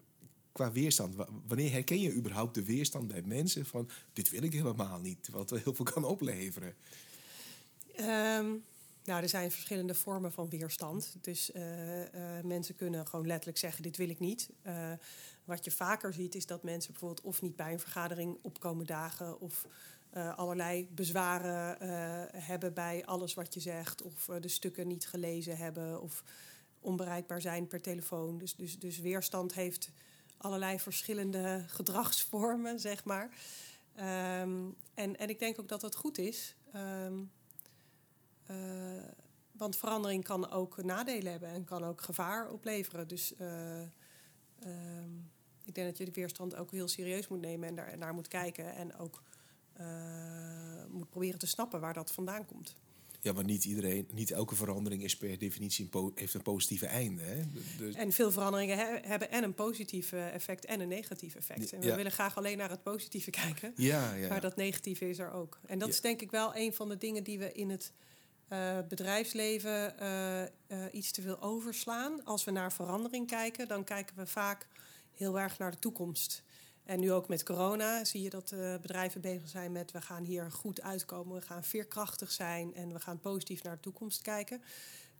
qua 0.52 0.72
weerstand? 0.72 1.14
Wanneer 1.46 1.72
herken 1.72 2.00
je 2.00 2.14
überhaupt 2.14 2.54
de 2.54 2.64
weerstand 2.64 3.06
bij 3.06 3.22
mensen 3.22 3.66
van 3.66 3.90
dit 4.12 4.30
wil 4.30 4.42
ik 4.42 4.52
helemaal 4.52 5.00
niet, 5.00 5.28
wat 5.28 5.50
heel 5.50 5.74
veel 5.74 5.84
kan 5.84 6.04
opleveren? 6.04 6.74
Um, 8.00 8.64
nou, 9.04 9.22
er 9.22 9.28
zijn 9.28 9.50
verschillende 9.50 9.94
vormen 9.94 10.32
van 10.32 10.48
weerstand. 10.48 11.16
Dus 11.20 11.50
uh, 11.50 12.00
uh, 12.00 12.06
mensen 12.42 12.74
kunnen 12.74 13.06
gewoon 13.06 13.26
letterlijk 13.26 13.58
zeggen 13.58 13.82
dit 13.82 13.96
wil 13.96 14.08
ik 14.08 14.18
niet. 14.18 14.50
Uh, 14.66 14.92
wat 15.44 15.64
je 15.64 15.70
vaker 15.70 16.12
ziet 16.14 16.34
is 16.34 16.46
dat 16.46 16.62
mensen 16.62 16.90
bijvoorbeeld 16.92 17.26
of 17.26 17.42
niet 17.42 17.56
bij 17.56 17.72
een 17.72 17.80
vergadering 17.80 18.38
opkomen 18.42 18.86
dagen 18.86 19.40
of 19.40 19.66
allerlei 20.36 20.88
bezwaren 20.90 21.76
hebben 22.44 22.74
bij 22.74 23.04
alles 23.04 23.34
wat 23.34 23.54
je 23.54 23.60
zegt 23.60 24.02
of 24.02 24.28
de 24.40 24.48
stukken 24.48 24.86
niet 24.86 25.06
gelezen 25.06 25.56
hebben 25.56 26.00
of 26.00 26.22
onbereikbaar 26.80 27.40
zijn 27.40 27.66
per 27.66 27.80
telefoon. 27.80 28.38
Dus, 28.38 28.54
dus, 28.54 28.78
dus 28.78 28.98
weerstand 28.98 29.54
heeft 29.54 29.90
allerlei 30.36 30.80
verschillende 30.80 31.64
gedragsvormen, 31.78 32.80
zeg 32.80 33.04
maar. 33.04 33.30
Um, 34.40 34.76
en, 34.94 35.16
en 35.18 35.28
ik 35.28 35.38
denk 35.38 35.60
ook 35.60 35.68
dat 35.68 35.80
dat 35.80 35.96
goed 35.96 36.18
is. 36.18 36.56
Um, 36.74 37.30
uh, 38.50 38.56
want 39.52 39.76
verandering 39.76 40.24
kan 40.24 40.50
ook 40.50 40.82
nadelen 40.82 41.30
hebben 41.30 41.48
en 41.48 41.64
kan 41.64 41.84
ook 41.84 42.00
gevaar 42.00 42.50
opleveren. 42.50 43.08
Dus 43.08 43.32
uh, 43.40 43.80
um, 44.66 45.30
ik 45.64 45.74
denk 45.74 45.86
dat 45.86 45.98
je 45.98 46.04
de 46.04 46.10
weerstand 46.10 46.56
ook 46.56 46.70
heel 46.70 46.88
serieus 46.88 47.28
moet 47.28 47.40
nemen 47.40 47.68
en 47.68 47.74
daar 47.74 47.98
naar 47.98 48.14
moet 48.14 48.28
kijken. 48.28 48.74
En 48.74 48.96
ook 48.96 49.22
uh, 49.80 50.84
moet 50.88 51.10
proberen 51.10 51.38
te 51.38 51.46
snappen 51.46 51.80
waar 51.80 51.94
dat 51.94 52.12
vandaan 52.12 52.46
komt. 52.46 52.74
Ja, 53.20 53.32
maar 53.32 53.44
niet 53.44 53.64
iedereen, 53.64 54.08
niet 54.12 54.30
elke 54.30 54.54
verandering 54.54 55.02
is 55.02 55.16
per 55.16 55.38
definitie 55.38 55.88
een 55.90 56.12
heeft 56.14 56.34
een 56.34 56.42
positieve 56.42 56.86
einde. 56.86 57.22
Hè? 57.22 57.42
Dus... 57.78 57.94
En 57.94 58.12
veel 58.12 58.32
veranderingen 58.32 58.78
he 58.78 58.98
hebben 59.08 59.30
en 59.30 59.44
een 59.44 59.54
positief 59.54 60.12
effect 60.12 60.64
en 60.64 60.80
een 60.80 60.88
negatief 60.88 61.34
effect. 61.34 61.72
En 61.72 61.80
we 61.80 61.86
ja. 61.86 61.96
willen 61.96 62.12
graag 62.12 62.36
alleen 62.36 62.58
naar 62.58 62.70
het 62.70 62.82
positieve 62.82 63.30
kijken. 63.30 63.72
Ja, 63.76 64.14
ja, 64.14 64.28
maar 64.28 64.40
dat 64.40 64.56
negatieve 64.56 65.08
is 65.08 65.18
er 65.18 65.32
ook. 65.32 65.60
En 65.66 65.78
dat 65.78 65.88
is 65.88 66.00
denk 66.00 66.20
ik 66.20 66.30
wel 66.30 66.56
een 66.56 66.74
van 66.74 66.88
de 66.88 66.98
dingen 66.98 67.24
die 67.24 67.38
we 67.38 67.52
in 67.52 67.70
het 67.70 67.92
uh, 68.54 68.78
bedrijfsleven 68.88 69.94
uh, 70.02 70.40
uh, 70.42 70.46
iets 70.92 71.10
te 71.10 71.22
veel 71.22 71.40
overslaan. 71.40 72.24
Als 72.24 72.44
we 72.44 72.50
naar 72.50 72.72
verandering 72.72 73.26
kijken, 73.26 73.68
dan 73.68 73.84
kijken 73.84 74.16
we 74.16 74.26
vaak 74.26 74.66
heel 75.12 75.38
erg 75.38 75.58
naar 75.58 75.70
de 75.70 75.78
toekomst. 75.78 76.42
En 76.84 77.00
nu 77.00 77.12
ook 77.12 77.28
met 77.28 77.42
corona 77.42 78.04
zie 78.04 78.22
je 78.22 78.30
dat 78.30 78.54
bedrijven 78.82 79.20
bezig 79.20 79.48
zijn 79.48 79.72
met 79.72 79.90
we 79.90 80.00
gaan 80.00 80.24
hier 80.24 80.50
goed 80.50 80.82
uitkomen, 80.82 81.34
we 81.34 81.46
gaan 81.46 81.64
veerkrachtig 81.64 82.30
zijn 82.30 82.74
en 82.74 82.92
we 82.92 83.00
gaan 83.00 83.20
positief 83.20 83.62
naar 83.62 83.74
de 83.74 83.80
toekomst 83.80 84.22
kijken. 84.22 84.62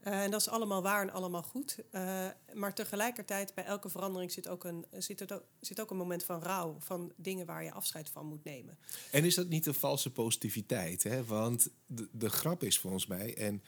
Uh, 0.06 0.22
en 0.22 0.30
dat 0.30 0.40
is 0.40 0.48
allemaal 0.48 0.82
waar 0.82 1.02
en 1.02 1.10
allemaal 1.10 1.42
goed. 1.42 1.78
Uh, 1.92 2.26
maar 2.52 2.74
tegelijkertijd, 2.74 3.54
bij 3.54 3.64
elke 3.64 3.88
verandering 3.88 4.32
zit 4.32 4.48
ook, 4.48 4.64
een, 4.64 4.86
zit, 4.90 5.32
ook, 5.32 5.44
zit 5.60 5.80
ook 5.80 5.90
een 5.90 5.96
moment 5.96 6.24
van 6.24 6.42
rouw. 6.42 6.76
Van 6.78 7.12
dingen 7.16 7.46
waar 7.46 7.64
je 7.64 7.72
afscheid 7.72 8.08
van 8.08 8.26
moet 8.26 8.44
nemen. 8.44 8.78
En 9.10 9.24
is 9.24 9.34
dat 9.34 9.48
niet 9.48 9.66
een 9.66 9.74
valse 9.74 10.12
positiviteit? 10.12 11.02
Hè? 11.02 11.24
Want 11.24 11.68
de, 11.86 12.08
de 12.12 12.30
grap 12.30 12.62
is 12.62 12.78
volgens 12.78 13.06
mij, 13.06 13.36
en 13.36 13.62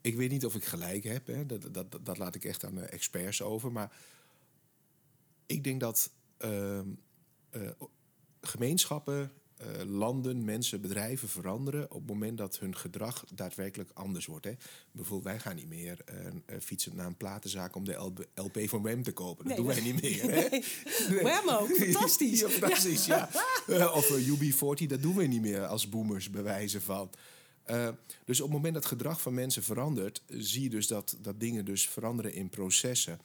ik 0.00 0.16
weet 0.16 0.30
niet 0.30 0.44
of 0.46 0.54
ik 0.54 0.64
gelijk 0.64 1.04
heb, 1.04 1.26
hè? 1.26 1.46
Dat, 1.46 1.74
dat, 1.74 1.98
dat, 2.04 2.18
laat 2.18 2.34
ik 2.34 2.44
echt 2.44 2.64
aan 2.64 2.74
de 2.74 2.84
experts 2.84 3.42
over. 3.42 3.72
Maar 3.72 3.96
ik 5.46 5.64
denk 5.64 5.80
dat 5.80 6.10
uh, 6.38 6.80
gemeenschappen 8.40 9.32
uh, 9.62 9.90
landen, 9.90 10.44
mensen, 10.44 10.80
bedrijven 10.80 11.28
veranderen 11.28 11.84
op 11.84 11.98
het 11.98 12.06
moment 12.06 12.38
dat 12.38 12.58
hun 12.58 12.76
gedrag 12.76 13.24
daadwerkelijk 13.34 13.90
anders 13.94 14.26
wordt. 14.26 14.44
Hè. 14.44 14.52
Bijvoorbeeld, 14.92 15.28
wij 15.28 15.38
gaan 15.38 15.56
niet 15.56 15.68
meer 15.68 15.98
uh, 16.10 16.56
fietsen 16.60 16.96
naar 16.96 17.06
een 17.06 17.16
platenzaak 17.16 17.76
om 17.76 17.84
de 17.84 17.92
LP 18.34 18.58
van 18.68 18.82
Wem 18.82 19.02
te 19.02 19.12
kopen. 19.12 19.48
Dat 19.48 19.56
doen 19.56 19.66
wij 19.66 19.80
niet 19.80 20.02
meer. 20.02 20.22
Hè? 20.22 20.28
Nee. 20.50 20.64
nee. 21.08 21.22
Wem 21.22 21.48
ook, 21.48 21.68
fantastisch. 21.68 22.40
ja, 22.40 22.48
fantastisch, 22.48 23.06
ja. 23.06 23.30
ja. 23.66 23.92
of 23.92 24.10
UB40, 24.18 24.86
dat 24.86 25.02
doen 25.02 25.16
we 25.16 25.26
niet 25.26 25.40
meer 25.40 25.66
als 25.66 25.88
boomers, 25.88 26.30
bewijzen 26.30 26.82
van. 26.82 27.10
Uh, 27.70 27.88
dus 28.24 28.40
op 28.40 28.46
het 28.46 28.56
moment 28.56 28.74
dat 28.74 28.86
gedrag 28.86 29.20
van 29.20 29.34
mensen 29.34 29.62
verandert, 29.62 30.22
zie 30.28 30.62
je 30.62 30.70
dus 30.70 30.86
dat, 30.86 31.16
dat 31.20 31.40
dingen 31.40 31.64
dus 31.64 31.88
veranderen 31.88 32.34
in 32.34 32.48
processen. 32.48 33.20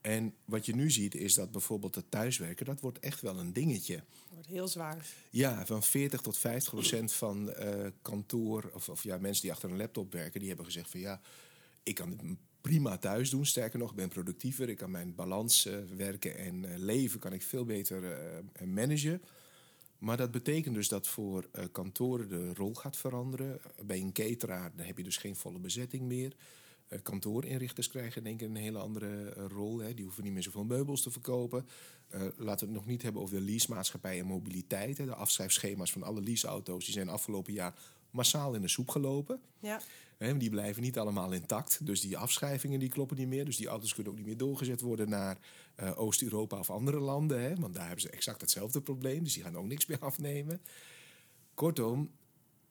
En 0.00 0.34
wat 0.44 0.66
je 0.66 0.74
nu 0.74 0.90
ziet 0.90 1.14
is 1.14 1.34
dat 1.34 1.50
bijvoorbeeld 1.50 1.94
het 1.94 2.10
thuiswerken, 2.10 2.66
dat 2.66 2.80
wordt 2.80 2.98
echt 2.98 3.20
wel 3.20 3.38
een 3.38 3.52
dingetje. 3.52 4.02
Wordt 4.32 4.46
heel 4.46 4.68
zwaar. 4.68 5.06
Ja, 5.30 5.66
van 5.66 5.82
40 5.82 6.20
tot 6.20 6.38
50 6.38 6.72
procent 6.72 7.12
van 7.12 7.48
uh, 7.48 7.86
kantoor, 8.02 8.70
of, 8.74 8.88
of 8.88 9.02
ja, 9.02 9.18
mensen 9.18 9.42
die 9.42 9.52
achter 9.52 9.70
een 9.70 9.76
laptop 9.76 10.12
werken, 10.12 10.38
die 10.38 10.48
hebben 10.48 10.66
gezegd 10.66 10.90
van 10.90 11.00
ja, 11.00 11.20
ik 11.82 11.94
kan 11.94 12.10
het 12.10 12.20
prima 12.60 12.98
thuis 12.98 13.30
doen. 13.30 13.46
Sterker 13.46 13.78
nog, 13.78 13.90
ik 13.90 13.96
ben 13.96 14.08
productiever. 14.08 14.68
Ik 14.68 14.76
kan 14.76 14.90
mijn 14.90 15.14
balans 15.14 15.66
uh, 15.66 15.76
werken 15.96 16.36
en 16.36 16.62
uh, 16.62 16.70
leven 16.76 17.20
kan 17.20 17.32
ik 17.32 17.42
veel 17.42 17.64
beter 17.64 18.18
managen. 18.64 19.22
Maar 19.98 20.16
dat 20.16 20.30
betekent 20.30 20.74
dus 20.74 20.88
dat 20.88 21.06
voor 21.06 21.48
kantoren 21.72 22.28
de 22.28 22.54
rol 22.54 22.74
gaat 22.74 22.96
veranderen. 22.96 23.60
Bij 23.84 24.00
een 24.00 24.12
cateraar 24.12 24.72
heb 24.76 24.96
je 24.96 25.04
dus 25.04 25.16
geen 25.16 25.36
volle 25.36 25.58
bezetting 25.58 26.02
meer. 26.02 26.32
Eh, 26.88 26.98
kantoorinrichters 27.02 27.88
krijgen 27.88 28.24
denk 28.24 28.40
ik 28.40 28.48
een 28.48 28.56
hele 28.56 28.78
andere 28.78 29.30
eh, 29.30 29.44
rol. 29.48 29.78
Hè. 29.78 29.94
Die 29.94 30.04
hoeven 30.04 30.24
niet 30.24 30.32
meer 30.32 30.42
zoveel 30.42 30.64
meubels 30.64 31.02
te 31.02 31.10
verkopen. 31.10 31.66
Uh, 32.14 32.20
laten 32.20 32.66
we 32.66 32.72
het 32.72 32.80
nog 32.80 32.86
niet 32.86 33.02
hebben 33.02 33.22
over 33.22 33.34
de 33.34 33.44
leasemaatschappij 33.44 34.18
en 34.18 34.26
mobiliteit. 34.26 34.98
Hè. 34.98 35.04
De 35.04 35.14
afschrijfschema's 35.14 35.92
van 35.92 36.02
alle 36.02 36.20
leaseauto's 36.20 36.84
die 36.84 36.94
zijn 36.94 37.08
afgelopen 37.08 37.52
jaar 37.52 37.74
massaal 38.10 38.54
in 38.54 38.60
de 38.60 38.68
soep 38.68 38.90
gelopen. 38.90 39.40
Ja. 39.60 39.80
Hè, 40.18 40.36
die 40.36 40.50
blijven 40.50 40.82
niet 40.82 40.98
allemaal 40.98 41.32
intact. 41.32 41.86
Dus 41.86 42.00
die 42.00 42.18
afschrijvingen 42.18 42.78
die 42.78 42.88
kloppen 42.88 43.16
niet 43.16 43.28
meer. 43.28 43.44
Dus 43.44 43.56
die 43.56 43.66
auto's 43.66 43.94
kunnen 43.94 44.12
ook 44.12 44.18
niet 44.18 44.26
meer 44.26 44.36
doorgezet 44.36 44.80
worden 44.80 45.08
naar 45.08 45.38
uh, 45.80 46.00
Oost-Europa 46.00 46.58
of 46.58 46.70
andere 46.70 46.98
landen. 46.98 47.42
Hè. 47.42 47.54
Want 47.54 47.74
daar 47.74 47.86
hebben 47.86 48.02
ze 48.02 48.10
exact 48.10 48.40
hetzelfde 48.40 48.80
probleem. 48.80 49.24
Dus 49.24 49.34
die 49.34 49.42
gaan 49.42 49.56
ook 49.56 49.66
niks 49.66 49.86
meer 49.86 49.98
afnemen. 49.98 50.60
Kortom, 51.54 52.10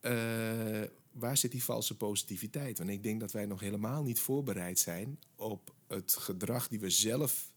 uh, 0.02 0.84
waar 1.18 1.38
zit 1.38 1.52
die 1.52 1.64
valse 1.64 1.98
positiviteit? 1.98 2.78
Want 2.78 2.90
ik 2.90 3.04
denk 3.04 3.20
dat 3.20 3.32
wij 3.32 3.46
nog 3.46 3.60
helemaal 3.60 4.04
niet 4.04 4.20
voorbereid 4.20 4.80
zijn 4.80 5.20
op 5.36 5.74
het 5.88 6.16
gedrag 6.20 6.68
die 6.68 6.80
we 6.80 6.90
zelf 6.90 7.52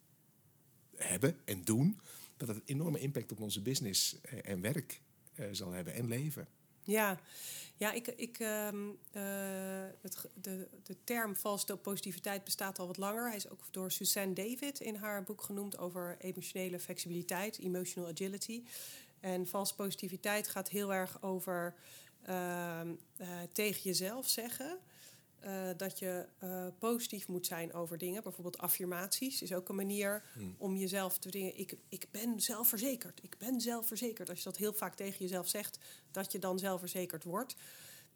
hebben 0.97 1.37
en 1.45 1.65
doen. 1.65 2.01
Dat 2.37 2.49
het 2.49 2.57
een 2.57 2.63
enorme 2.67 2.99
impact 2.99 3.33
op 3.33 3.41
onze 3.41 3.63
business 3.63 4.21
eh, 4.21 4.39
en 4.51 4.61
werk 4.61 5.01
uh, 5.35 5.47
zal 5.53 5.71
hebben 5.71 5.95
en 5.95 6.09
leven. 6.09 6.49
Ja, 6.83 7.21
ja 7.77 7.93
ik, 7.93 8.07
ik, 8.07 8.39
uh, 8.39 8.69
uh, 8.73 9.23
het, 10.01 10.29
de, 10.35 10.69
de 10.83 10.97
term 11.05 11.37
valse 11.37 11.77
positiviteit 11.77 12.45
bestaat 12.45 12.79
al 12.79 12.87
wat 12.87 12.97
langer. 12.97 13.27
Hij 13.27 13.37
is 13.37 13.49
ook 13.49 13.65
door 13.71 13.93
Suzanne 13.93 14.35
David 14.35 14.81
in 14.81 14.95
haar 14.95 15.23
boek 15.23 15.43
genoemd 15.43 15.79
over 15.79 16.17
emotionele 16.19 16.79
flexibiliteit, 16.79 17.59
emotional 17.59 18.11
agility. 18.11 18.63
En 19.21 19.47
valse 19.47 19.75
positiviteit 19.75 20.49
gaat 20.49 20.69
heel 20.69 20.93
erg 20.93 21.23
over 21.23 21.75
uh, 22.29 22.81
uh, 23.21 23.29
tegen 23.53 23.83
jezelf 23.83 24.29
zeggen. 24.29 24.79
Uh, 25.45 25.69
dat 25.77 25.99
je 25.99 26.27
uh, 26.45 26.67
positief 26.79 27.29
moet 27.29 27.47
zijn 27.47 27.73
over 27.73 27.99
dingen. 27.99 28.23
Bijvoorbeeld 28.23 28.59
affirmaties 28.59 29.43
is 29.43 29.53
ook 29.53 29.69
een 29.69 29.75
manier 29.75 30.23
hmm. 30.33 30.55
om 30.59 30.77
jezelf 30.77 31.19
te 31.19 31.31
dingen. 31.31 31.59
Ik, 31.59 31.75
ik 31.89 32.07
ben 32.11 32.41
zelfverzekerd. 32.41 33.21
Ik 33.23 33.39
ben 33.39 33.61
zelfverzekerd. 33.61 34.29
Als 34.29 34.39
je 34.39 34.45
dat 34.45 34.57
heel 34.57 34.73
vaak 34.73 34.95
tegen 34.95 35.19
jezelf 35.19 35.49
zegt, 35.49 35.79
dat 36.11 36.33
je 36.33 36.39
dan 36.39 36.59
zelfverzekerd 36.59 37.25
wordt. 37.25 37.57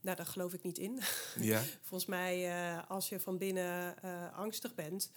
Nou, 0.01 0.17
daar 0.17 0.27
geloof 0.27 0.53
ik 0.53 0.63
niet 0.63 0.79
in. 0.79 1.01
Ja. 1.41 1.63
Volgens 1.83 2.11
mij, 2.11 2.51
als 2.89 3.09
je 3.09 3.21
van 3.21 3.39
binnen 3.39 4.03
angstig 4.33 4.75
bent, 4.75 5.11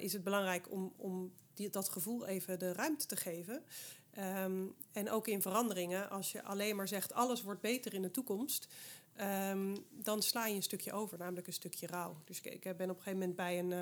is 0.00 0.12
het 0.12 0.24
belangrijk 0.24 0.70
om, 0.70 0.92
om 0.96 1.32
die, 1.54 1.70
dat 1.70 1.88
gevoel 1.88 2.26
even 2.26 2.58
de 2.58 2.72
ruimte 2.72 3.06
te 3.06 3.16
geven. 3.16 3.64
Um, 4.18 4.74
en 4.92 5.10
ook 5.10 5.28
in 5.28 5.42
veranderingen, 5.42 6.10
als 6.10 6.32
je 6.32 6.42
alleen 6.42 6.76
maar 6.76 6.88
zegt 6.88 7.12
alles 7.12 7.42
wordt 7.42 7.60
beter 7.60 7.94
in 7.94 8.02
de 8.02 8.10
toekomst, 8.10 8.68
um, 9.50 9.84
dan 9.90 10.22
sla 10.22 10.46
je 10.46 10.54
een 10.54 10.62
stukje 10.62 10.92
over, 10.92 11.18
namelijk 11.18 11.46
een 11.46 11.52
stukje 11.52 11.86
rouw. 11.86 12.16
Dus 12.24 12.40
ik, 12.40 12.64
ik 12.64 12.76
ben 12.76 12.90
op 12.90 12.96
een 12.96 13.02
gegeven 13.02 13.18
moment 13.18 13.36
bij 13.36 13.58
een, 13.58 13.70
uh, 13.70 13.80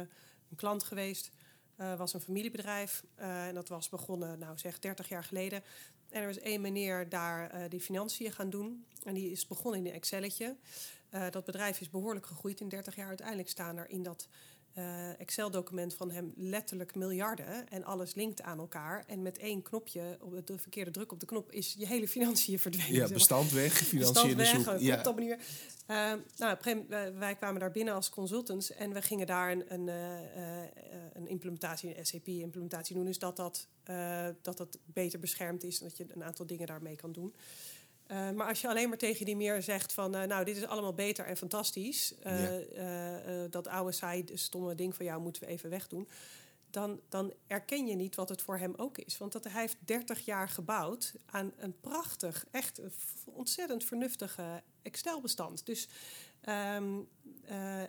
een 0.50 0.56
klant 0.56 0.82
geweest, 0.82 1.30
uh, 1.76 1.98
was 1.98 2.14
een 2.14 2.20
familiebedrijf 2.20 3.04
uh, 3.18 3.46
en 3.46 3.54
dat 3.54 3.68
was 3.68 3.88
begonnen, 3.88 4.38
nou 4.38 4.58
zeg 4.58 4.78
30 4.78 5.08
jaar 5.08 5.24
geleden. 5.24 5.62
En 6.08 6.20
er 6.20 6.26
was 6.26 6.38
één 6.38 6.60
meneer 6.60 7.08
daar 7.08 7.68
die 7.68 7.80
financiën 7.80 8.32
gaan 8.32 8.50
doen 8.50 8.86
en 9.02 9.14
die 9.14 9.30
is 9.30 9.46
begonnen 9.46 9.80
in 9.80 9.86
een 9.86 9.92
Excelletje. 9.92 10.56
dat 11.30 11.44
bedrijf 11.44 11.80
is 11.80 11.90
behoorlijk 11.90 12.26
gegroeid 12.26 12.60
in 12.60 12.68
30 12.68 12.96
jaar. 12.96 13.08
Uiteindelijk 13.08 13.48
staan 13.48 13.76
er 13.76 13.88
in 13.88 14.02
dat 14.02 14.28
uh, 14.78 15.20
Excel-document 15.20 15.94
van 15.94 16.10
hem 16.10 16.32
letterlijk 16.36 16.94
miljarden 16.94 17.68
en 17.68 17.84
alles 17.84 18.14
linkt 18.14 18.42
aan 18.42 18.58
elkaar. 18.58 19.04
En 19.06 19.22
met 19.22 19.38
één 19.38 19.62
knopje, 19.62 20.18
op 20.20 20.46
de 20.46 20.58
verkeerde 20.58 20.90
druk 20.90 21.12
op 21.12 21.20
de 21.20 21.26
knop, 21.26 21.52
is 21.52 21.74
je 21.78 21.86
hele 21.86 22.08
financiën 22.08 22.58
verdwenen. 22.58 22.94
Ja, 22.94 23.08
bestand 23.08 23.50
weg, 23.52 23.72
financiën 23.72 24.36
bestand 24.36 24.64
weg, 24.64 24.80
ja. 24.80 25.02
op 25.04 25.14
manier. 25.14 25.38
Uh, 25.88 26.12
nou, 26.36 26.56
wij 27.18 27.34
kwamen 27.34 27.60
daar 27.60 27.70
binnen 27.70 27.94
als 27.94 28.10
consultants 28.10 28.70
en 28.70 28.92
we 28.92 29.02
gingen 29.02 29.26
daar 29.26 29.50
een, 29.50 29.72
een, 29.72 29.86
uh, 29.86 30.60
een 31.12 31.28
implementatie, 31.28 31.98
een 31.98 32.06
SAP-implementatie 32.06 32.94
doen. 32.94 33.04
Dus 33.04 33.18
dat 33.18 33.36
dat, 33.36 33.68
dat 34.42 34.56
dat 34.56 34.78
beter 34.84 35.18
beschermd 35.18 35.62
is 35.62 35.80
en 35.80 35.88
dat 35.88 35.96
je 35.96 36.06
een 36.14 36.24
aantal 36.24 36.46
dingen 36.46 36.66
daarmee 36.66 36.96
kan 36.96 37.12
doen. 37.12 37.34
Uh, 38.14 38.30
maar 38.30 38.48
als 38.48 38.60
je 38.60 38.68
alleen 38.68 38.88
maar 38.88 38.98
tegen 38.98 39.24
die 39.24 39.36
meer 39.36 39.62
zegt 39.62 39.92
van... 39.92 40.16
Uh, 40.16 40.22
nou, 40.22 40.44
dit 40.44 40.56
is 40.56 40.66
allemaal 40.66 40.94
beter 40.94 41.24
en 41.26 41.36
fantastisch... 41.36 42.14
Ja. 42.24 43.48
dat 43.50 43.66
oude 43.68 43.92
saai 43.92 44.24
stomme 44.34 44.74
ding 44.74 44.94
van 44.94 45.04
jou 45.04 45.20
moeten 45.20 45.42
we 45.42 45.48
even 45.48 45.70
wegdoen... 45.70 46.08
Dan, 46.70 47.00
dan 47.08 47.32
erken 47.46 47.86
je 47.86 47.94
niet 47.94 48.14
wat 48.14 48.28
het 48.28 48.42
voor 48.42 48.58
hem 48.58 48.74
ook 48.76 48.98
is. 48.98 49.18
Want 49.18 49.32
dat, 49.32 49.44
hij 49.44 49.60
heeft 49.60 49.76
30 49.78 50.24
jaar 50.24 50.48
gebouwd 50.48 51.14
aan 51.26 51.52
een 51.56 51.80
prachtig, 51.80 52.46
echt 52.50 52.80
ontzettend 53.24 53.84
vernuftige 53.84 54.62
Excel-bestand. 54.82 55.66
Dus 55.66 55.88
um, 56.48 57.08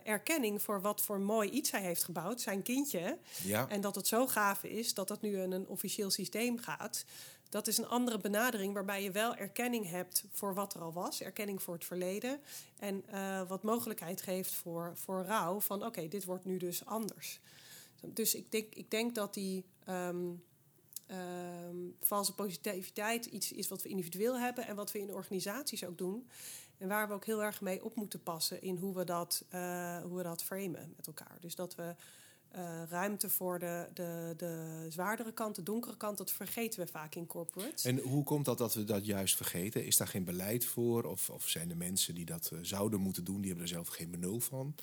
erkenning 0.04 0.62
voor 0.62 0.80
wat 0.80 1.02
voor 1.02 1.20
mooi 1.20 1.50
iets 1.50 1.70
hij 1.70 1.82
heeft 1.82 2.04
gebouwd, 2.04 2.40
zijn 2.40 2.62
kindje... 2.62 3.18
Ja. 3.42 3.68
en 3.68 3.80
dat 3.80 3.94
het 3.94 4.06
zo 4.06 4.26
gaaf 4.26 4.64
is 4.64 4.94
dat 4.94 5.08
dat 5.08 5.20
nu 5.20 5.42
in 5.42 5.52
een 5.52 5.68
officieel 5.68 6.10
systeem 6.10 6.58
gaat 6.58 7.04
dat 7.48 7.66
is 7.66 7.78
een 7.78 7.88
andere 7.88 8.18
benadering 8.18 8.74
waarbij 8.74 9.02
je 9.02 9.10
wel 9.10 9.34
erkenning 9.34 9.90
hebt 9.90 10.24
voor 10.30 10.54
wat 10.54 10.74
er 10.74 10.80
al 10.80 10.92
was, 10.92 11.20
erkenning 11.20 11.62
voor 11.62 11.74
het 11.74 11.84
verleden 11.84 12.40
en 12.78 13.04
uh, 13.10 13.48
wat 13.48 13.62
mogelijkheid 13.62 14.22
geeft 14.22 14.54
voor, 14.54 14.92
voor 14.94 15.24
rouw 15.24 15.60
van 15.60 15.84
oké, 15.84 16.08
dit 16.08 16.24
wordt 16.24 16.44
nu 16.44 16.56
dus 16.56 16.84
anders. 16.84 17.40
Dus 18.00 18.34
ik 18.34 18.52
denk, 18.52 18.74
ik 18.74 18.90
denk 18.90 19.14
dat 19.14 19.34
die 19.34 19.64
um, 19.88 20.42
um, 21.10 21.96
valse 22.00 22.34
positiviteit 22.34 23.26
iets 23.26 23.52
is 23.52 23.68
wat 23.68 23.82
we 23.82 23.88
individueel 23.88 24.38
hebben 24.38 24.66
en 24.66 24.76
wat 24.76 24.92
we 24.92 24.98
in 24.98 25.14
organisaties 25.14 25.84
ook 25.84 25.98
doen. 25.98 26.28
En 26.78 26.88
waar 26.88 27.08
we 27.08 27.14
ook 27.14 27.24
heel 27.24 27.42
erg 27.42 27.60
mee 27.60 27.84
op 27.84 27.94
moeten 27.94 28.22
passen 28.22 28.62
in 28.62 28.76
hoe 28.76 28.94
we 28.94 29.04
dat, 29.04 29.44
uh, 29.54 30.02
hoe 30.02 30.16
we 30.16 30.22
dat 30.22 30.42
framen 30.42 30.92
met 30.96 31.06
elkaar. 31.06 31.36
Dus 31.40 31.54
dat 31.54 31.74
we 31.74 31.94
uh, 32.54 32.82
ruimte 32.88 33.28
voor 33.28 33.58
de, 33.58 33.86
de, 33.94 34.34
de 34.36 34.86
zwaardere 34.88 35.32
kant, 35.32 35.56
de 35.56 35.62
donkere 35.62 35.96
kant, 35.96 36.18
dat 36.18 36.32
vergeten 36.32 36.80
we 36.80 36.86
vaak 36.86 37.14
in 37.14 37.26
corporates. 37.26 37.84
En 37.84 37.98
hoe 37.98 38.24
komt 38.24 38.44
dat 38.44 38.58
dat 38.58 38.74
we 38.74 38.84
dat 38.84 39.06
juist 39.06 39.36
vergeten? 39.36 39.84
Is 39.84 39.96
daar 39.96 40.08
geen 40.08 40.24
beleid 40.24 40.64
voor? 40.64 41.04
Of, 41.04 41.30
of 41.30 41.48
zijn 41.48 41.70
er 41.70 41.76
mensen 41.76 42.14
die 42.14 42.24
dat 42.24 42.50
uh, 42.52 42.58
zouden 42.62 43.00
moeten 43.00 43.24
doen, 43.24 43.36
die 43.36 43.46
hebben 43.46 43.62
er 43.64 43.74
zelf 43.74 43.88
geen 43.88 44.10
benul 44.10 44.40
van? 44.40 44.74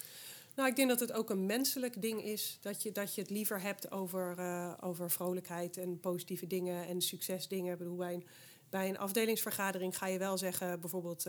Nou, 0.55 0.69
ik 0.69 0.75
denk 0.75 0.89
dat 0.89 0.99
het 0.99 1.11
ook 1.11 1.29
een 1.29 1.45
menselijk 1.45 2.01
ding 2.01 2.23
is. 2.23 2.57
Dat 2.61 2.83
je, 2.83 2.91
dat 2.91 3.15
je 3.15 3.21
het 3.21 3.29
liever 3.29 3.61
hebt 3.61 3.91
over, 3.91 4.35
uh, 4.39 4.73
over 4.81 5.11
vrolijkheid 5.11 5.77
en 5.77 5.99
positieve 5.99 6.47
dingen 6.47 6.87
en 6.87 7.01
succesdingen. 7.01 7.71
Ik 7.71 7.77
bedoel, 7.77 7.97
wij 7.97 8.23
Bij 8.73 8.89
een 8.89 8.97
afdelingsvergadering 8.97 9.97
ga 9.97 10.07
je 10.07 10.17
wel 10.17 10.37
zeggen, 10.37 10.79
bijvoorbeeld 10.79 11.27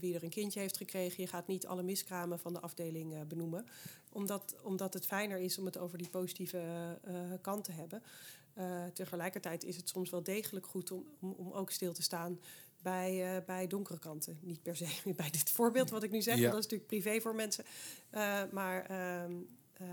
wie 0.00 0.14
er 0.14 0.22
een 0.22 0.30
kindje 0.30 0.60
heeft 0.60 0.76
gekregen. 0.76 1.22
Je 1.22 1.28
gaat 1.28 1.46
niet 1.46 1.66
alle 1.66 1.82
miskramen 1.82 2.38
van 2.38 2.52
de 2.52 2.60
afdeling 2.60 3.26
benoemen. 3.28 3.66
Omdat, 4.12 4.54
omdat 4.62 4.94
het 4.94 5.06
fijner 5.06 5.38
is 5.38 5.58
om 5.58 5.64
het 5.64 5.78
over 5.78 5.98
die 5.98 6.08
positieve 6.08 6.60
kant 7.40 7.64
te 7.64 7.72
hebben. 7.72 8.02
tegelijkertijd 8.94 9.64
is 9.64 9.76
het 9.76 9.88
soms 9.88 10.10
wel 10.10 10.22
degelijk 10.22 10.66
goed 10.66 10.90
om, 10.90 11.04
om, 11.20 11.34
om 11.36 11.52
ook 11.52 11.70
stil 11.70 11.92
te 11.92 12.02
staan 12.02 12.38
bij, 12.82 13.36
uh, 13.36 13.44
bij 13.46 13.66
donkere 13.66 13.98
kanten. 13.98 14.38
Niet 14.40 14.62
per 14.62 14.76
se 14.76 14.86
bij 15.16 15.30
dit 15.30 15.50
voorbeeld 15.50 15.90
wat 15.90 16.02
ik 16.02 16.10
nu 16.10 16.22
zeg, 16.22 16.40
dat 16.40 16.58
is 16.58 16.62
natuurlijk 16.62 16.86
privé 16.86 17.20
voor 17.20 17.34
mensen. 17.34 17.64
Uh, 18.14 18.42
maar, 18.50 18.90
uh, 19.80 19.88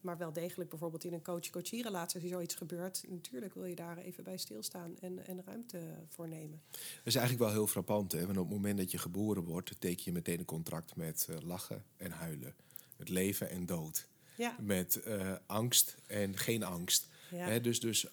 maar 0.00 0.18
wel 0.18 0.32
degelijk 0.32 0.70
bijvoorbeeld 0.70 1.04
in 1.04 1.12
een 1.12 1.22
coach-coachie 1.22 1.82
relatie, 1.82 2.14
als 2.14 2.24
er 2.24 2.30
zoiets 2.30 2.54
gebeurt, 2.54 3.04
natuurlijk 3.08 3.54
wil 3.54 3.64
je 3.64 3.74
daar 3.74 3.98
even 3.98 4.24
bij 4.24 4.36
stilstaan 4.36 4.96
en, 5.00 5.26
en 5.26 5.42
ruimte 5.44 5.80
voor 6.08 6.28
nemen. 6.28 6.62
Dat 6.70 6.80
is 7.04 7.14
eigenlijk 7.14 7.44
wel 7.44 7.52
heel 7.52 7.66
frappant, 7.66 8.12
hè? 8.12 8.26
want 8.26 8.38
op 8.38 8.44
het 8.44 8.54
moment 8.54 8.78
dat 8.78 8.90
je 8.90 8.98
geboren 8.98 9.44
wordt, 9.44 9.80
teken 9.80 10.02
je 10.04 10.12
meteen 10.12 10.38
een 10.38 10.44
contract 10.44 10.96
met 10.96 11.28
lachen 11.42 11.84
en 11.96 12.10
huilen. 12.10 12.54
Met 12.96 13.08
leven 13.08 13.50
en 13.50 13.66
dood. 13.66 14.08
Ja. 14.36 14.56
Met 14.60 15.00
angst 15.46 15.96
en 16.06 16.36
geen 16.36 16.62
angst. 16.62 17.08
Ja. 17.30 17.46
Hè? 17.46 17.60
Dus, 17.60 17.80
dus 17.80 18.10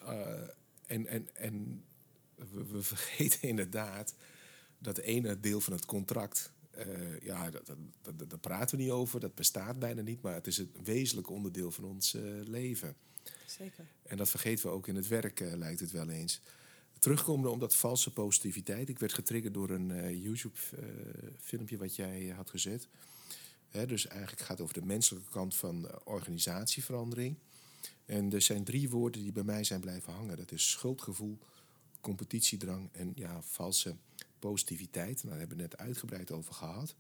en, 0.88 1.08
en, 1.08 1.36
en 1.36 1.86
we, 2.36 2.82
vergeten 2.82 3.42
inderdaad 3.54 4.16
dat 4.80 4.98
ene 4.98 5.40
deel 5.40 5.62
van 5.62 5.74
het 5.74 5.86
contract. 5.86 6.52
Uh, 6.78 7.20
ja, 7.20 7.50
daar 8.28 8.40
praten 8.40 8.78
we 8.78 8.84
niet 8.84 8.92
over, 8.92 9.20
dat 9.20 9.36
bestaat 9.36 9.80
bijna 9.80 10.02
niet, 10.02 10.22
maar 10.22 10.34
het 10.34 10.48
is 10.48 10.58
een 10.58 10.72
wezenlijk 10.84 11.30
onderdeel 11.30 11.72
van 11.72 11.84
ons 11.84 12.14
uh, 12.14 12.22
leven. 12.44 12.96
Zeker. 13.46 13.86
En 14.04 14.18
dat 14.18 14.30
vergeten 14.30 14.66
we 14.66 14.72
ook 14.72 14.88
in 14.88 14.96
het 14.96 15.08
werk, 15.08 15.40
uh, 15.40 15.54
lijkt 15.54 15.80
het 15.80 15.92
wel 15.92 16.10
eens. 16.10 16.42
Terugkomen 17.00 17.52
om 17.52 17.60
dat 17.60 17.76
valse 17.76 18.14
positiviteit. 18.14 18.90
Ik 18.90 19.00
werd 19.00 19.14
getriggerd 19.14 19.54
door 19.54 19.70
een 19.70 20.20
YouTube-filmpje 20.22 21.78
wat 21.78 21.96
jij 21.96 22.28
had 22.28 22.50
gezet. 22.50 22.88
Hè, 23.70 23.86
dus 23.86 24.08
eigenlijk 24.08 24.42
gaat 24.42 24.50
het 24.50 24.62
over 24.62 24.74
de 24.74 24.86
menselijke 24.86 25.30
kant 25.30 25.56
van 25.56 26.04
organisatieverandering. 26.04 27.38
En 28.06 28.34
er 28.34 28.42
zijn 28.42 28.64
drie 28.64 28.90
woorden 28.90 29.22
die 29.22 29.32
bij 29.32 29.44
mij 29.44 29.64
zijn 29.64 29.82
blijven 29.82 30.14
hangen. 30.14 30.38
Dat 30.38 30.52
is 30.52 30.70
schuldgevoel, 30.70 31.38
competitiedrang 32.02 32.90
en 32.92 33.12
ja, 33.16 33.42
valse 33.42 33.96
positiviteit. 34.40 35.16
Nou, 35.16 35.30
daar 35.30 35.40
hebben 35.40 35.58
we 35.58 35.64
net 35.64 35.78
uitgebreid 35.78 36.32
over 36.32 36.54
gehad. 36.54 36.96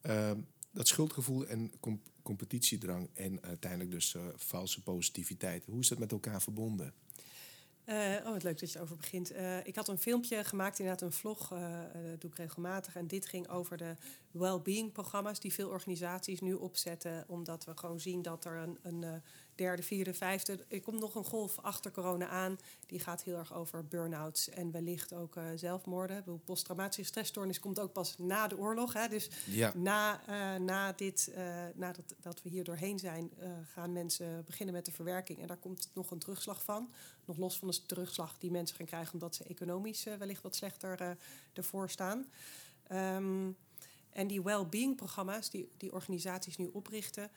Ehm, 0.00 0.40
dat 0.70 0.88
schuldgevoel 0.88 1.46
en 1.46 1.72
competitiedrang 2.22 3.10
en 3.14 3.42
uiteindelijk 3.42 3.90
dus 3.90 4.14
uh, 4.14 4.22
valse 4.36 4.82
positiviteit. 4.82 5.64
Hoe 5.64 5.80
is 5.80 5.88
dat 5.88 5.98
met 5.98 6.12
elkaar 6.12 6.42
verbonden? 6.42 6.92
Uh, 7.86 8.14
oh, 8.24 8.32
wat 8.32 8.42
leuk 8.42 8.58
dat 8.58 8.72
je 8.72 8.78
erover 8.78 8.96
begint. 8.96 9.32
Uh, 9.32 9.66
ik 9.66 9.76
had 9.76 9.88
een 9.88 9.98
filmpje 9.98 10.44
gemaakt, 10.44 10.78
inderdaad 10.78 11.02
een 11.02 11.12
vlog, 11.12 11.48
dat 11.48 12.20
doe 12.20 12.30
ik 12.30 12.36
regelmatig. 12.36 12.96
En 12.96 13.06
dit 13.06 13.26
ging 13.26 13.48
over 13.48 13.76
de 13.76 13.96
well-being 14.38 14.92
programma's 14.92 15.40
die 15.40 15.52
veel 15.52 15.68
organisaties 15.68 16.40
nu 16.40 16.54
opzetten. 16.54 17.24
Omdat 17.28 17.64
we 17.64 17.76
gewoon 17.76 18.00
zien 18.00 18.22
dat 18.22 18.44
er 18.44 18.56
een, 18.56 18.78
een 18.82 19.22
derde, 19.58 19.82
vierde, 19.82 20.14
vijfde. 20.14 20.64
Er 20.68 20.80
komt 20.80 21.00
nog 21.00 21.14
een 21.14 21.24
golf 21.24 21.58
achter 21.58 21.90
corona 21.90 22.28
aan. 22.28 22.58
Die 22.86 23.00
gaat 23.00 23.22
heel 23.22 23.36
erg 23.36 23.54
over 23.54 23.86
burn-outs 23.86 24.48
en 24.48 24.70
wellicht 24.70 25.12
ook 25.12 25.36
uh, 25.36 25.44
zelfmoorden. 25.54 26.42
Posttraumatische 26.44 27.04
stressstoornis 27.04 27.60
komt 27.60 27.80
ook 27.80 27.92
pas 27.92 28.18
na 28.18 28.48
de 28.48 28.58
oorlog. 28.58 28.92
Hè? 28.92 29.08
Dus 29.08 29.30
ja. 29.46 29.72
na, 29.74 30.20
uh, 30.28 30.60
na 30.60 30.92
dit, 30.92 31.32
uh, 31.36 31.64
nadat 31.74 32.14
dat 32.20 32.42
we 32.42 32.48
hier 32.48 32.64
doorheen 32.64 32.98
zijn, 32.98 33.30
gaan 33.72 33.92
mensen 33.92 34.44
beginnen 34.44 34.74
met 34.74 34.84
de 34.84 34.92
verwerking. 34.92 35.40
En 35.40 35.46
daar 35.46 35.56
komt 35.56 35.90
nog 35.94 36.10
een 36.10 36.18
terugslag 36.18 36.62
van. 36.62 36.92
Nog 37.24 37.36
los 37.36 37.58
van 37.58 37.68
de 37.68 37.86
terugslag 37.86 38.38
die 38.38 38.50
mensen 38.50 38.76
gaan 38.76 38.86
krijgen 38.86 39.12
omdat 39.12 39.34
ze 39.34 39.44
economisch 39.44 40.04
wellicht 40.18 40.42
wat 40.42 40.56
slechter 40.56 41.16
ervoor 41.52 41.90
staan. 41.90 42.26
Um, 42.92 43.56
en 44.12 44.26
die 44.26 44.42
well-being 44.42 44.96
programma's 44.96 45.50
die, 45.50 45.68
die 45.76 45.92
organisaties 45.92 46.56
nu 46.56 46.70
oprichten, 46.72 47.30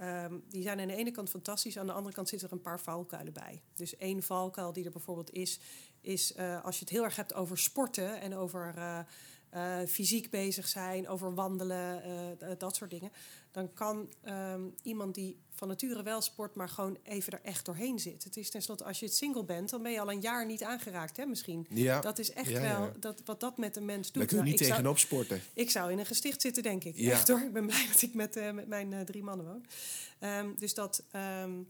Um, 0.00 0.44
die 0.48 0.62
zijn 0.62 0.80
aan 0.80 0.86
de 0.86 0.94
ene 0.94 1.10
kant 1.10 1.30
fantastisch, 1.30 1.78
aan 1.78 1.86
de 1.86 1.92
andere 1.92 2.14
kant 2.14 2.28
zitten 2.28 2.48
er 2.48 2.54
een 2.54 2.60
paar 2.60 2.80
valkuilen 2.80 3.32
bij. 3.32 3.62
Dus 3.74 3.96
één 3.96 4.22
valkuil 4.22 4.72
die 4.72 4.84
er 4.84 4.90
bijvoorbeeld 4.90 5.32
is, 5.32 5.60
is 6.00 6.36
uh, 6.36 6.64
als 6.64 6.74
je 6.74 6.80
het 6.80 6.92
heel 6.92 7.04
erg 7.04 7.16
hebt 7.16 7.34
over 7.34 7.58
sporten 7.58 8.20
en 8.20 8.34
over 8.34 8.74
uh, 8.76 8.98
uh, 9.54 9.86
fysiek 9.86 10.30
bezig 10.30 10.68
zijn, 10.68 11.08
over 11.08 11.34
wandelen, 11.34 12.02
dat 12.58 12.76
soort 12.76 12.90
dingen 12.90 13.12
dan 13.58 13.74
kan 13.74 14.08
um, 14.24 14.74
iemand 14.82 15.14
die 15.14 15.36
van 15.50 15.68
nature 15.68 16.02
wel 16.02 16.20
sport, 16.20 16.54
maar 16.54 16.68
gewoon 16.68 16.98
even 17.02 17.32
er 17.32 17.40
echt 17.42 17.64
doorheen 17.64 17.98
zit. 17.98 18.24
Het 18.24 18.36
is 18.36 18.50
tenslotte, 18.50 18.84
als 18.84 19.00
je 19.00 19.06
het 19.06 19.14
single 19.14 19.44
bent, 19.44 19.70
dan 19.70 19.82
ben 19.82 19.92
je 19.92 20.00
al 20.00 20.10
een 20.10 20.20
jaar 20.20 20.46
niet 20.46 20.62
aangeraakt, 20.62 21.16
hè, 21.16 21.26
misschien. 21.26 21.66
Ja. 21.70 22.00
Dat 22.00 22.18
is 22.18 22.32
echt 22.32 22.52
wel 22.52 22.92
dat, 23.00 23.22
wat 23.24 23.40
dat 23.40 23.58
met 23.58 23.76
een 23.76 23.84
mens 23.84 24.12
doet. 24.12 24.14
Daar 24.14 24.26
kun 24.26 24.36
je 24.36 24.42
nou, 24.42 24.56
niet 24.56 24.68
tegenop 24.68 24.98
sporten. 24.98 25.40
Ik 25.54 25.70
zou 25.70 25.92
in 25.92 25.98
een 25.98 26.06
gesticht 26.06 26.40
zitten, 26.40 26.62
denk 26.62 26.84
ik. 26.84 26.96
Ja. 26.96 27.10
Echt 27.10 27.28
hoor. 27.28 27.40
Ik 27.40 27.52
ben 27.52 27.66
blij 27.66 27.86
dat 27.92 28.02
ik 28.02 28.14
met, 28.14 28.36
uh, 28.36 28.50
met 28.50 28.68
mijn 28.68 28.92
uh, 28.92 29.00
drie 29.00 29.22
mannen 29.22 29.46
woon. 29.46 29.64
Um, 30.30 30.54
dus 30.58 30.74
dat. 30.74 31.02
Um, 31.42 31.68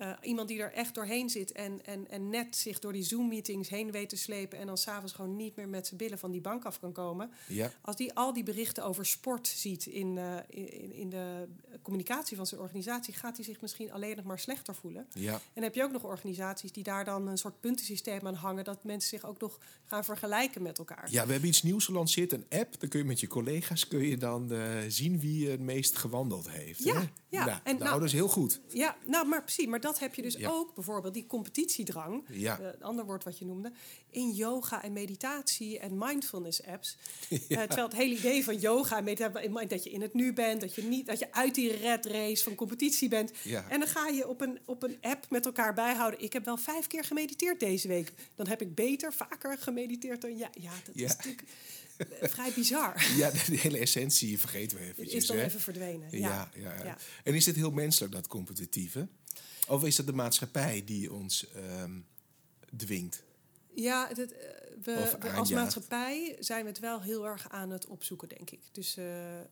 uh, 0.00 0.12
iemand 0.22 0.48
die 0.48 0.60
er 0.60 0.72
echt 0.72 0.94
doorheen 0.94 1.30
zit 1.30 1.52
en, 1.52 1.84
en, 1.84 2.10
en 2.10 2.30
net 2.30 2.56
zich 2.56 2.78
door 2.78 2.92
die 2.92 3.02
Zoom-meetings 3.02 3.68
heen 3.68 3.90
weet 3.90 4.08
te 4.08 4.16
slepen 4.16 4.58
en 4.58 4.66
dan 4.66 4.78
s'avonds 4.78 5.12
gewoon 5.12 5.36
niet 5.36 5.56
meer 5.56 5.68
met 5.68 5.86
zijn 5.86 5.98
billen 5.98 6.18
van 6.18 6.30
die 6.30 6.40
bank 6.40 6.64
af 6.64 6.80
kan 6.80 6.92
komen. 6.92 7.30
Ja. 7.48 7.72
Als 7.80 7.96
die 7.96 8.14
al 8.14 8.32
die 8.32 8.42
berichten 8.42 8.84
over 8.84 9.06
sport 9.06 9.48
ziet 9.48 9.86
in, 9.86 10.16
uh, 10.16 10.36
in, 10.48 10.92
in 10.92 11.10
de 11.10 11.48
communicatie 11.82 12.36
van 12.36 12.46
zijn 12.46 12.60
organisatie, 12.60 13.14
gaat 13.14 13.36
hij 13.36 13.44
zich 13.44 13.60
misschien 13.60 13.92
alleen 13.92 14.16
nog 14.16 14.24
maar 14.24 14.38
slechter 14.38 14.74
voelen. 14.74 15.06
Ja. 15.12 15.40
En 15.52 15.62
heb 15.62 15.74
je 15.74 15.82
ook 15.82 15.92
nog 15.92 16.04
organisaties 16.04 16.72
die 16.72 16.82
daar 16.82 17.04
dan 17.04 17.26
een 17.26 17.38
soort 17.38 17.60
puntensysteem 17.60 18.26
aan 18.26 18.34
hangen, 18.34 18.64
dat 18.64 18.84
mensen 18.84 19.08
zich 19.08 19.28
ook 19.28 19.40
nog 19.40 19.58
gaan 19.84 20.04
vergelijken 20.04 20.62
met 20.62 20.78
elkaar. 20.78 21.10
Ja, 21.10 21.26
we 21.26 21.32
hebben 21.32 21.48
iets 21.48 21.62
nieuws 21.62 21.84
gelanceerd, 21.84 22.32
een 22.32 22.46
app. 22.48 22.80
Dan 22.80 22.88
kun 22.88 22.98
je 22.98 23.04
met 23.04 23.20
je 23.20 23.26
collega's 23.26 23.88
kun 23.88 24.06
je 24.06 24.16
dan 24.16 24.52
uh, 24.52 24.78
zien 24.88 25.20
wie 25.20 25.48
het 25.48 25.60
meest 25.60 25.96
gewandeld 25.96 26.50
heeft. 26.50 26.84
Ja, 26.84 27.00
hè? 27.00 27.06
ja. 27.28 27.44
Nou, 27.44 27.58
en 27.64 27.78
nou, 27.78 27.98
dat 27.98 28.08
is 28.08 28.12
heel 28.12 28.28
goed. 28.28 28.60
Ja, 28.68 28.96
nou, 29.06 29.26
maar 29.26 29.42
precies. 29.42 29.66
Maar 29.66 29.80
dat 29.80 29.89
dat 29.90 30.00
heb 30.00 30.14
je 30.14 30.22
dus 30.22 30.44
ook, 30.44 30.74
bijvoorbeeld 30.74 31.14
die 31.14 31.26
competitiedrang, 31.26 32.24
ja. 32.28 32.60
uh, 32.60 32.66
ander 32.80 33.04
woord 33.04 33.24
wat 33.24 33.38
je 33.38 33.44
noemde, 33.44 33.72
in 34.10 34.30
yoga 34.30 34.82
en 34.82 34.92
meditatie 34.92 35.78
en 35.78 35.98
mindfulness 35.98 36.64
apps. 36.66 36.96
Ja. 37.28 37.38
Uh, 37.48 37.58
terwijl 37.58 37.86
het 37.86 37.96
hele 37.96 38.14
idee 38.14 38.44
van 38.44 38.56
yoga 38.56 38.96
en 38.96 39.04
meditatie, 39.04 39.66
dat 39.66 39.84
je 39.84 39.90
in 39.90 40.00
het 40.00 40.14
nu 40.14 40.32
bent, 40.32 40.60
dat 40.60 40.74
je 40.74 40.82
niet, 40.82 41.06
dat 41.06 41.18
je 41.18 41.32
uit 41.32 41.54
die 41.54 41.76
red 41.76 42.06
race 42.06 42.44
van 42.44 42.54
competitie 42.54 43.08
bent. 43.08 43.32
Ja. 43.42 43.64
En 43.68 43.78
dan 43.80 43.88
ga 43.88 44.08
je 44.08 44.28
op 44.28 44.40
een, 44.40 44.58
op 44.64 44.82
een 44.82 44.98
app 45.00 45.26
met 45.30 45.46
elkaar 45.46 45.74
bijhouden. 45.74 46.22
Ik 46.22 46.32
heb 46.32 46.44
wel 46.44 46.56
vijf 46.56 46.86
keer 46.86 47.04
gemediteerd 47.04 47.60
deze 47.60 47.88
week. 47.88 48.12
Dan 48.34 48.46
heb 48.46 48.60
ik 48.60 48.74
beter, 48.74 49.12
vaker 49.12 49.58
gemediteerd 49.58 50.20
dan 50.20 50.36
ja. 50.36 50.50
Ja, 50.52 50.72
dat 50.84 50.94
is 50.94 51.16
natuurlijk 51.16 51.44
vrij 52.20 52.52
bizar. 52.54 53.06
Ja, 53.16 53.30
de, 53.30 53.56
hele 53.56 53.78
essentie 53.78 54.38
vergeten 54.38 54.78
we 54.78 54.84
even. 54.84 55.10
Is 55.10 55.26
dan 55.26 55.36
even 55.36 55.60
verdwenen. 55.60 56.18
Ja. 56.18 56.50
Ja, 56.54 56.74
ja, 56.84 56.96
En 57.24 57.34
is 57.34 57.44
dit 57.44 57.56
heel 57.56 57.70
menselijk, 57.70 58.12
dat 58.12 58.26
competitieve? 58.26 59.08
Of 59.68 59.84
is 59.84 59.96
het 59.96 60.06
de 60.06 60.12
maatschappij 60.12 60.82
die 60.84 61.12
ons 61.12 61.46
um, 61.56 62.06
dwingt? 62.76 63.22
Ja, 63.74 64.10
uh, 64.10 64.16
we, 64.16 65.16
we, 65.20 65.30
als 65.30 65.50
maatschappij 65.50 66.36
zijn 66.38 66.62
we 66.62 66.68
het 66.68 66.78
wel 66.78 67.02
heel 67.02 67.26
erg 67.26 67.48
aan 67.48 67.70
het 67.70 67.86
opzoeken, 67.86 68.28
denk 68.28 68.50
ik. 68.50 68.60
Dus 68.72 68.96
uh, 68.96 69.38
uh, 69.38 69.44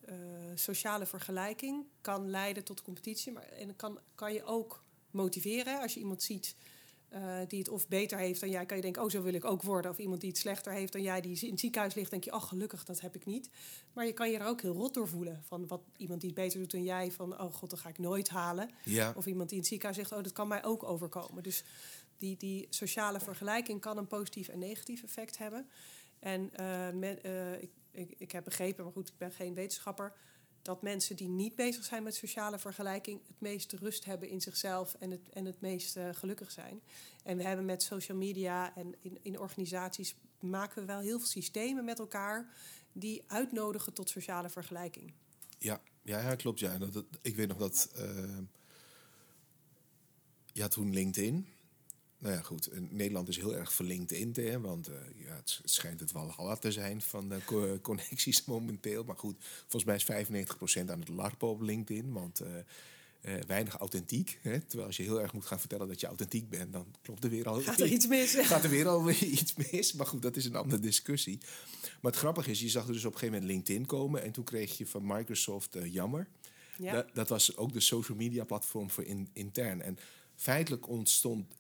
sociale 0.54 1.06
vergelijking 1.06 1.84
kan 2.00 2.30
leiden 2.30 2.64
tot 2.64 2.82
competitie, 2.82 3.32
maar 3.32 3.42
en 3.42 3.76
kan, 3.76 3.98
kan 4.14 4.32
je 4.32 4.44
ook 4.44 4.84
motiveren. 5.10 5.80
Als 5.80 5.94
je 5.94 6.00
iemand 6.00 6.22
ziet 6.22 6.54
uh, 7.14 7.38
die 7.48 7.58
het 7.58 7.68
of 7.68 7.88
beter 7.88 8.18
heeft 8.18 8.40
dan 8.40 8.50
jij, 8.50 8.66
kan 8.66 8.76
je 8.76 8.82
denken, 8.82 9.02
oh, 9.02 9.10
zo 9.10 9.22
wil 9.22 9.34
ik 9.34 9.44
ook 9.44 9.62
worden. 9.62 9.90
Of 9.90 9.98
iemand 9.98 10.20
die 10.20 10.30
het 10.30 10.38
slechter 10.38 10.72
heeft 10.72 10.92
dan 10.92 11.02
jij, 11.02 11.20
die 11.20 11.40
in 11.40 11.50
het 11.50 11.60
ziekenhuis 11.60 11.94
ligt, 11.94 12.10
denk 12.10 12.24
je, 12.24 12.32
oh, 12.32 12.42
gelukkig, 12.42 12.84
dat 12.84 13.00
heb 13.00 13.14
ik 13.14 13.26
niet. 13.26 13.50
Maar 13.92 14.06
je 14.06 14.12
kan 14.12 14.30
je 14.30 14.38
er 14.38 14.46
ook 14.46 14.60
heel 14.60 14.72
rot 14.72 14.94
door 14.94 15.08
voelen. 15.08 15.42
Van 15.44 15.66
wat 15.66 15.82
iemand 15.96 16.20
die 16.20 16.30
het 16.30 16.38
beter 16.38 16.58
doet 16.58 16.70
dan 16.70 16.82
jij, 16.82 17.10
van, 17.10 17.40
oh 17.40 17.54
god, 17.54 17.70
dat 17.70 17.78
ga 17.78 17.88
ik 17.88 17.98
nooit 17.98 18.28
halen. 18.28 18.70
Ja. 18.84 19.12
Of 19.16 19.26
iemand 19.26 19.48
die 19.48 19.56
in 19.56 19.62
het 19.62 19.72
ziekenhuis 19.72 20.00
zegt, 20.00 20.12
oh, 20.12 20.22
dat 20.22 20.32
kan 20.32 20.48
mij 20.48 20.64
ook 20.64 20.82
overkomen. 20.82 21.42
Dus 21.42 21.64
die, 22.16 22.36
die 22.36 22.66
sociale 22.70 23.20
vergelijking 23.20 23.80
kan 23.80 23.96
een 23.96 24.06
positief 24.06 24.48
en 24.48 24.58
negatief 24.58 25.02
effect 25.02 25.38
hebben. 25.38 25.68
En 26.18 26.50
uh, 26.60 26.90
met, 26.90 27.24
uh, 27.24 27.62
ik, 27.62 27.70
ik, 27.90 28.14
ik 28.18 28.32
heb 28.32 28.44
begrepen, 28.44 28.84
maar 28.84 28.92
goed, 28.92 29.08
ik 29.08 29.18
ben 29.18 29.32
geen 29.32 29.54
wetenschapper 29.54 30.12
dat 30.68 30.82
mensen 30.82 31.16
die 31.16 31.28
niet 31.28 31.54
bezig 31.54 31.84
zijn 31.84 32.02
met 32.02 32.14
sociale 32.14 32.58
vergelijking 32.58 33.20
het 33.26 33.40
meeste 33.40 33.76
rust 33.76 34.04
hebben 34.04 34.28
in 34.28 34.40
zichzelf 34.40 34.94
en 34.94 35.10
het, 35.10 35.28
en 35.32 35.44
het 35.44 35.60
meest 35.60 35.98
gelukkig 36.12 36.50
zijn. 36.50 36.80
En 37.22 37.36
we 37.36 37.42
hebben 37.42 37.64
met 37.64 37.82
social 37.82 38.18
media 38.18 38.76
en 38.76 38.94
in, 39.00 39.18
in 39.22 39.38
organisaties 39.38 40.16
maken 40.40 40.80
we 40.80 40.86
wel 40.86 41.00
heel 41.00 41.18
veel 41.18 41.28
systemen 41.28 41.84
met 41.84 41.98
elkaar 41.98 42.54
die 42.92 43.24
uitnodigen 43.26 43.92
tot 43.92 44.08
sociale 44.08 44.48
vergelijking. 44.48 45.12
Ja, 45.58 45.80
ja, 46.02 46.20
ja 46.20 46.34
klopt. 46.34 46.58
Ja. 46.58 46.78
Dat, 46.78 47.04
ik 47.22 47.36
weet 47.36 47.48
nog 47.48 47.58
dat. 47.58 47.90
Uh, 47.96 48.38
ja, 50.52 50.68
toen 50.68 50.92
LinkedIn. 50.92 51.46
Nou 52.18 52.34
ja, 52.34 52.40
goed. 52.40 52.68
Nederland 52.90 53.28
is 53.28 53.36
heel 53.36 53.56
erg 53.56 53.72
verlinkt 53.72 54.12
in, 54.12 54.32
hè, 54.34 54.60
want 54.60 54.88
uh, 54.88 54.94
ja, 55.14 55.34
het 55.34 55.60
schijnt 55.64 56.00
het 56.00 56.12
wel 56.12 56.30
hard 56.30 56.60
te 56.60 56.72
zijn 56.72 57.02
van 57.02 57.28
de 57.28 57.38
co 57.44 57.78
connecties 57.82 58.44
momenteel. 58.44 59.04
Maar 59.04 59.16
goed, 59.16 59.36
volgens 59.66 59.84
mij 59.84 60.22
is 60.22 60.44
95% 60.84 60.90
aan 60.90 61.00
het 61.00 61.08
larpen 61.08 61.48
op 61.48 61.60
LinkedIn. 61.60 62.12
Want 62.12 62.42
uh, 62.42 63.34
weinig 63.46 63.76
authentiek. 63.76 64.38
Hè? 64.42 64.60
Terwijl 64.60 64.86
als 64.86 64.96
je 64.96 65.02
heel 65.02 65.20
erg 65.20 65.32
moet 65.32 65.46
gaan 65.46 65.60
vertellen 65.60 65.88
dat 65.88 66.00
je 66.00 66.06
authentiek 66.06 66.48
bent, 66.48 66.72
dan 66.72 66.86
klopt 67.02 67.24
er 67.24 67.30
weer 67.30 67.48
al 67.48 67.60
gaat 67.60 67.80
er 67.80 67.92
iets 67.96 68.06
mis. 68.06 68.34
Gaat 68.46 68.64
er 68.64 68.70
weer 68.70 68.88
al 68.88 69.10
iets 69.10 69.54
mis. 69.54 69.92
Maar 69.92 70.06
goed, 70.06 70.22
dat 70.22 70.36
is 70.36 70.44
een 70.44 70.56
andere 70.56 70.80
discussie. 70.80 71.38
Maar 71.82 72.12
het 72.12 72.20
grappige 72.20 72.50
is, 72.50 72.60
je 72.60 72.68
zag 72.68 72.86
er 72.86 72.92
dus 72.92 73.04
op 73.04 73.12
een 73.12 73.18
gegeven 73.18 73.40
moment 73.40 73.56
LinkedIn 73.56 73.86
komen 73.86 74.22
en 74.22 74.32
toen 74.32 74.44
kreeg 74.44 74.78
je 74.78 74.86
van 74.86 75.06
Microsoft 75.06 75.76
Jammer. 75.84 76.28
Ja. 76.78 76.92
Dat, 76.92 77.06
dat, 77.14 77.28
was 77.28 77.56
ook 77.56 77.72
de 77.72 77.80
social 77.80 78.16
media 78.16 78.44
platform 78.44 78.90
voor 78.90 79.04
in, 79.04 79.28
intern. 79.32 79.82
En 79.82 79.98
feitelijk 80.36 80.88
ontstond 80.88 81.54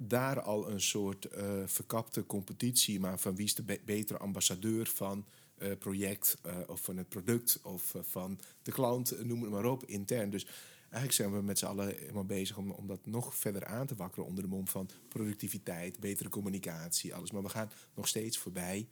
daar 0.00 0.40
al 0.40 0.70
een 0.70 0.80
soort 0.80 1.28
uh, 1.34 1.62
verkapte 1.66 2.26
competitie, 2.26 3.00
maar 3.00 3.18
van 3.18 3.36
wie 3.36 3.44
is 3.44 3.54
de 3.54 3.80
betere 3.84 4.18
ambassadeur 4.18 4.86
van 4.86 5.26
uh, 5.58 5.72
project 5.78 6.38
uh, 6.46 6.58
of 6.66 6.80
van 6.80 6.96
het 6.96 7.08
product 7.08 7.60
of 7.62 7.94
van 8.00 8.40
de 8.62 8.72
klant, 8.72 9.24
noem 9.24 9.42
het 9.42 9.50
maar 9.50 9.64
op, 9.64 9.84
intern. 9.84 10.30
Dus 10.30 10.46
eigenlijk 10.80 11.12
zijn 11.12 11.32
we 11.32 11.42
met 11.42 11.58
z'n 11.58 11.66
allen 11.66 12.26
bezig 12.26 12.56
om, 12.56 12.70
om 12.70 12.86
dat 12.86 13.06
nog 13.06 13.34
verder 13.34 13.64
aan 13.64 13.86
te 13.86 13.94
wakkeren 13.94 14.26
onder 14.26 14.44
de 14.44 14.50
mom 14.50 14.68
van 14.68 14.90
productiviteit, 15.08 16.00
betere 16.00 16.28
communicatie, 16.28 17.14
alles. 17.14 17.30
Maar 17.30 17.42
we 17.42 17.48
gaan 17.48 17.70
nog 17.94 18.08
steeds 18.08 18.38
voorbij 18.38 18.88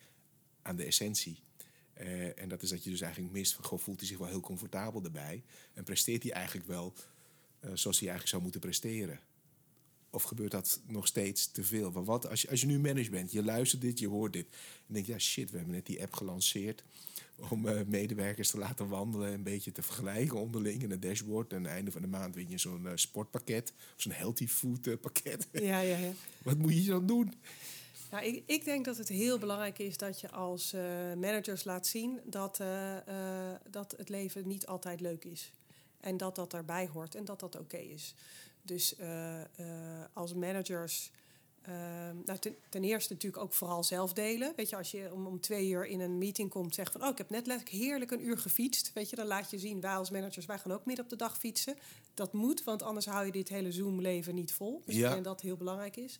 aan 0.63 0.77
de 0.77 0.85
essentie. 0.85 1.43
en 2.37 2.49
dat 2.49 2.63
is 2.63 2.69
dat 2.69 2.85
je 2.85 2.91
dus 2.91 3.01
eigenlijk 3.01 3.33
mist 3.33 3.55
van, 3.55 3.79
voelt 3.79 3.99
hij 3.99 4.09
zich 4.09 4.19
wel 4.19 4.29
heel 4.29 4.41
comfortabel 4.41 5.05
erbij 5.05 5.45
en 5.75 5.85
presteert 5.85 6.23
hij 6.23 6.33
eigenlijk 6.33 6.67
wel 6.67 6.95
zoals 7.61 7.99
hij 7.99 8.09
eigenlijk 8.09 8.29
zou 8.29 8.43
moeten 8.43 8.61
presteren. 8.61 9.21
Of 10.17 10.23
gebeurt 10.23 10.51
dat 10.51 10.81
nog 10.87 11.07
steeds 11.07 11.51
te 11.51 11.65
veel? 11.65 11.93
Want 11.93 12.07
wat 12.07 12.29
als 12.29 12.43
je, 12.43 12.51
als 12.51 12.61
je 12.61 12.67
nu 12.67 12.79
manager 12.79 13.11
bent, 13.11 13.33
je 13.33 13.45
luistert 13.45 13.83
dit, 13.83 13.99
je 13.99 14.09
hoort 14.09 14.33
dit. 14.33 14.47
En 14.87 14.95
denk 14.95 15.07
je, 15.07 15.13
ja 15.13 15.19
shit, 15.19 15.51
we 15.51 15.57
hebben 15.57 15.75
net 15.75 15.87
die 15.87 16.03
app 16.03 16.13
gelanceerd. 16.13 16.85
Om 17.51 17.67
uh, 17.67 17.81
medewerkers 17.87 18.51
te 18.51 18.59
laten 18.59 18.89
wandelen, 18.89 19.33
een 19.33 19.43
beetje 19.43 19.73
te 19.73 19.83
vergelijken 19.83 20.41
onderling 20.41 20.83
in 20.83 20.91
het 20.91 21.03
dashboard. 21.03 21.51
En 21.51 21.57
aan 21.57 21.65
het 21.65 21.73
einde 21.73 21.91
van 21.91 22.03
de 22.03 22.09
maand 22.09 22.35
win 22.35 22.49
je 22.49 22.59
zo'n 22.59 22.83
uh, 22.85 22.91
sportpakket, 22.95 23.73
of 23.97 24.03
zo'n 24.03 24.13
healthy 24.13 24.47
food 24.47 24.87
uh, 24.87 24.95
pakket. 25.01 25.47
Ja, 25.53 25.81
ja, 25.81 25.97
ja. 25.97 26.13
Wat 26.45 26.59
moet 26.59 26.85
je 26.85 26.91
dan 26.91 27.07
doen? 27.07 27.35
Nou, 28.11 28.25
ik, 28.25 28.43
ik, 28.47 28.65
denk 28.65 28.85
dat 28.85 28.97
het 28.97 29.09
heel 29.09 29.39
belangrijk 29.39 29.79
is 29.79 29.97
dat 29.97 30.21
je 30.21 30.31
als 30.31 30.73
managers 31.17 31.65
laat 31.65 31.87
zien 31.87 32.21
dat, 32.25 32.63
dat 33.71 33.95
het 33.97 34.09
leven 34.09 34.49
niet 34.49 34.67
altijd 34.67 35.01
leuk 35.01 35.25
is. 35.25 35.53
En 36.01 36.17
dat 36.17 36.35
dat 36.35 36.55
erbij 36.55 36.89
hoort 36.93 37.15
en 37.15 37.25
dat 37.25 37.41
dat 37.41 37.59
oké 37.59 37.77
is. 37.77 38.15
Dus 38.67 38.95
uh, 39.01 39.41
als 40.13 40.35
managers. 40.35 41.11
Uh, 41.69 41.75
nou, 42.25 42.39
ten, 42.39 42.57
ten, 42.69 42.85
eerste 42.85 43.13
natuurlijk 43.13 43.43
ook 43.43 43.53
vooral 43.53 43.85
zelf 43.85 44.13
delen. 44.13 44.53
Weet 44.57 44.69
je, 44.69 44.77
als 44.77 44.91
je 44.91 45.13
om, 45.13 45.27
om 45.27 45.41
twee 45.41 45.69
uur 45.69 45.87
in 45.87 46.01
een 46.01 46.19
meeting 46.19 46.51
komt, 46.51 46.75
zegt 46.75 46.93
van... 46.93 47.03
oh, 47.03 47.09
ik 47.09 47.19
heb 47.19 47.31
net 47.31 47.47
letterlijk 47.47 47.77
heerlijk 47.77 48.11
een 48.11 48.27
uur 48.27 48.39
gefietst. 48.39 48.93
Weet 48.93 49.11
je, 49.11 49.17
dan 49.17 49.27
laat 49.27 49.51
je 49.51 49.59
zien, 49.59 49.81
wij 49.81 49.95
als 49.95 50.11
managers, 50.11 50.47
wij 50.47 50.59
gaan 50.59 50.73
ook 50.73 50.85
midden 50.85 51.05
op 51.05 51.11
de 51.11 51.17
dag 51.17 51.39
fietsen. 51.39 51.77
Dat 52.15 52.33
moet, 52.33 52.65
want 52.65 52.83
anders 52.83 53.07
hou 53.07 53.27
je 53.27 53.33
dit 53.33 53.49
hele 53.49 53.73
Zoom-leven 53.73 54.35
niet 54.35 54.53
vol. 54.53 54.83
Dus 54.85 54.95
ja. 54.95 55.07
ik 55.07 55.13
denk 55.13 55.25
dat 55.25 55.41
heel 55.41 55.57
belangrijk 55.57 55.97
is. 55.97 56.19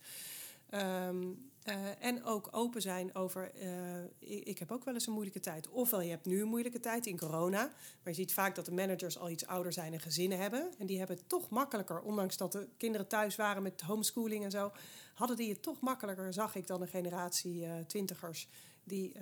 Um, 0.71 1.51
uh, 1.69 1.75
en 2.01 2.25
ook 2.25 2.49
open 2.51 2.83
zijn 2.83 3.15
over, 3.15 3.51
uh, 3.63 4.41
ik, 4.47 4.59
heb 4.59 4.71
ook 4.71 4.85
wel 4.85 4.95
eens 4.95 5.07
een 5.07 5.13
moeilijke 5.13 5.41
tijd. 5.41 5.69
Ofwel 5.69 6.01
je 6.01 6.11
hebt 6.11 6.27
nu 6.27 6.41
een 6.41 6.49
moeilijke 6.49 6.81
tijd 6.81 7.07
in 7.07 7.19
corona. 7.19 7.61
Maar 7.61 8.13
je 8.13 8.15
ziet 8.15 8.33
vaak 8.33 8.55
dat 8.55 8.65
de 8.65 8.73
managers 8.73 9.19
al 9.19 9.31
iets 9.31 9.47
ouder 9.47 9.73
zijn 9.73 9.93
en 9.93 10.01
gezinnen 10.01 10.39
hebben. 10.39 10.69
En 10.79 10.87
die 10.87 10.99
hebben 10.99 11.17
het 11.17 11.29
toch 11.29 11.49
makkelijker, 11.49 12.01
ondanks 12.01 12.37
dat 12.37 12.53
de 12.53 12.69
kinderen 12.77 13.07
thuis 13.07 13.37
waren 13.37 13.63
met 13.63 13.81
homeschooling 13.81 14.45
en 14.45 14.51
zo. 14.51 14.73
Hadden 15.15 15.37
die 15.37 15.49
het 15.49 15.63
toch 15.63 15.81
makkelijker, 15.81 16.33
zag 16.33 16.55
ik, 16.55 16.67
dan 16.67 16.83
een 16.83 16.89
generatie 16.89 17.61
uh, 17.63 17.73
twintigers. 17.87 18.49
Die, 18.85 19.13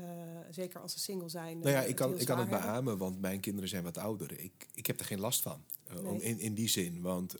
zeker 0.50 0.80
als 0.80 0.92
ze 0.92 0.98
single 0.98 1.28
zijn. 1.28 1.58
Nou 1.58 1.70
ja, 1.70 1.80
ik 1.82 1.96
kan, 1.96 2.18
ik 2.18 2.26
kan 2.26 2.38
het 2.38 2.48
beamen, 2.48 2.98
want 2.98 3.20
mijn 3.20 3.40
kinderen 3.40 3.68
zijn 3.68 3.82
wat 3.82 3.98
ouder. 3.98 4.40
Ik, 4.40 4.66
ik 4.74 4.86
heb 4.86 5.00
er 5.00 5.06
geen 5.06 5.20
last 5.20 5.42
van. 5.42 5.64
Nee. 6.02 6.22
in, 6.22 6.38
in 6.38 6.54
die 6.54 6.68
zin, 6.68 7.00
want 7.02 7.36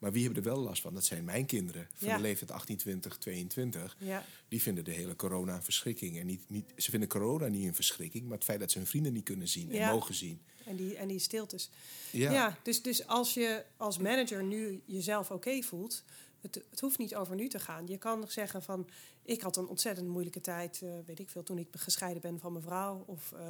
maar 0.00 0.12
wie 0.12 0.24
hebben 0.24 0.42
er 0.42 0.50
wel 0.50 0.60
last 0.62 0.82
van? 0.82 0.94
Dat 0.94 1.04
zijn 1.04 1.24
mijn 1.24 1.46
kinderen 1.46 1.88
van 1.94 2.08
de 2.08 2.20
leeftijd 2.20 2.50
18, 2.50 2.76
20, 2.76 3.18
22. 3.18 3.96
Ja. 3.98 4.24
Die 4.48 4.62
vinden 4.62 4.84
de 4.84 4.90
hele 4.90 5.16
corona 5.16 5.54
een 5.54 5.62
verschrikking. 5.62 6.18
En 6.18 6.26
niet, 6.26 6.44
niet, 6.48 6.64
ze 6.76 6.90
vinden 6.90 7.08
corona 7.08 7.46
niet 7.46 7.66
een 7.66 7.74
verschrikking, 7.74 8.24
maar 8.24 8.34
het 8.34 8.44
feit 8.44 8.60
dat 8.60 8.70
ze 8.70 8.78
hun 8.78 8.86
vrienden 8.86 9.12
niet 9.12 9.24
kunnen 9.24 9.48
zien 9.48 9.72
en 9.72 9.88
mogen 9.88 10.14
zien. 10.14 10.40
En 10.64 10.76
die, 10.76 10.96
en 10.96 11.08
die 11.08 11.18
stiltes. 11.18 11.70
Ja, 12.10 12.32
ja 12.32 12.58
dus, 12.62 12.82
dus 12.82 13.06
als 13.06 13.34
je 13.34 13.64
als 13.76 13.98
manager 13.98 14.44
nu 14.44 14.80
jezelf 14.84 15.30
oké 15.30 15.62
voelt, 15.62 16.04
het, 16.40 16.64
het, 16.70 16.80
hoeft 16.80 16.98
niet 16.98 17.16
over 17.16 17.34
nu 17.34 17.48
te 17.48 17.58
gaan. 17.58 17.86
Je 17.86 17.98
kan 17.98 18.28
zeggen 18.28 18.62
van, 18.62 18.88
ik 19.22 19.40
had 19.40 19.56
een 19.56 19.68
ontzettend 19.68 20.08
moeilijke 20.08 20.40
tijd, 20.40 20.80
uh, 20.84 20.92
weet 21.06 21.18
ik 21.18 21.30
veel, 21.30 21.42
toen 21.42 21.58
ik 21.58 21.68
gescheiden 21.70 22.22
ben 22.22 22.38
van 22.38 22.52
mijn 22.52 22.64
vrouw. 22.64 23.02
Of 23.06 23.32
uh, 23.32 23.40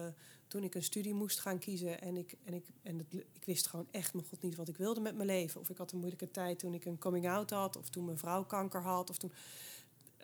toen 0.48 0.64
ik 0.64 0.74
een 0.74 0.83
studie 0.83 1.14
moest 1.14 1.40
gaan 1.40 1.59
kiezen 1.59 2.00
en, 2.00 2.16
ik, 2.16 2.35
en, 2.44 2.55
ik, 2.55 2.66
en 2.83 2.98
het, 2.98 3.14
ik 3.33 3.44
wist 3.44 3.66
gewoon 3.66 3.88
echt 3.90 4.14
mijn 4.14 4.26
god 4.26 4.42
niet 4.42 4.57
wat 4.57 4.68
ik 4.68 4.76
wilde 4.76 5.00
met 5.00 5.14
mijn 5.14 5.29
leven. 5.29 5.61
Of 5.61 5.70
ik 5.70 5.76
had 5.76 5.92
een 5.92 5.98
moeilijke 5.98 6.31
tijd 6.31 6.59
toen 6.59 6.74
ik 6.74 6.85
een 6.85 6.98
coming-out 6.98 7.50
had, 7.50 7.76
of 7.76 7.88
toen 7.88 8.05
mijn 8.05 8.18
vrouw 8.18 8.44
kanker 8.44 8.83
had. 8.83 9.11
Of 9.11 9.18
toen, 9.18 9.33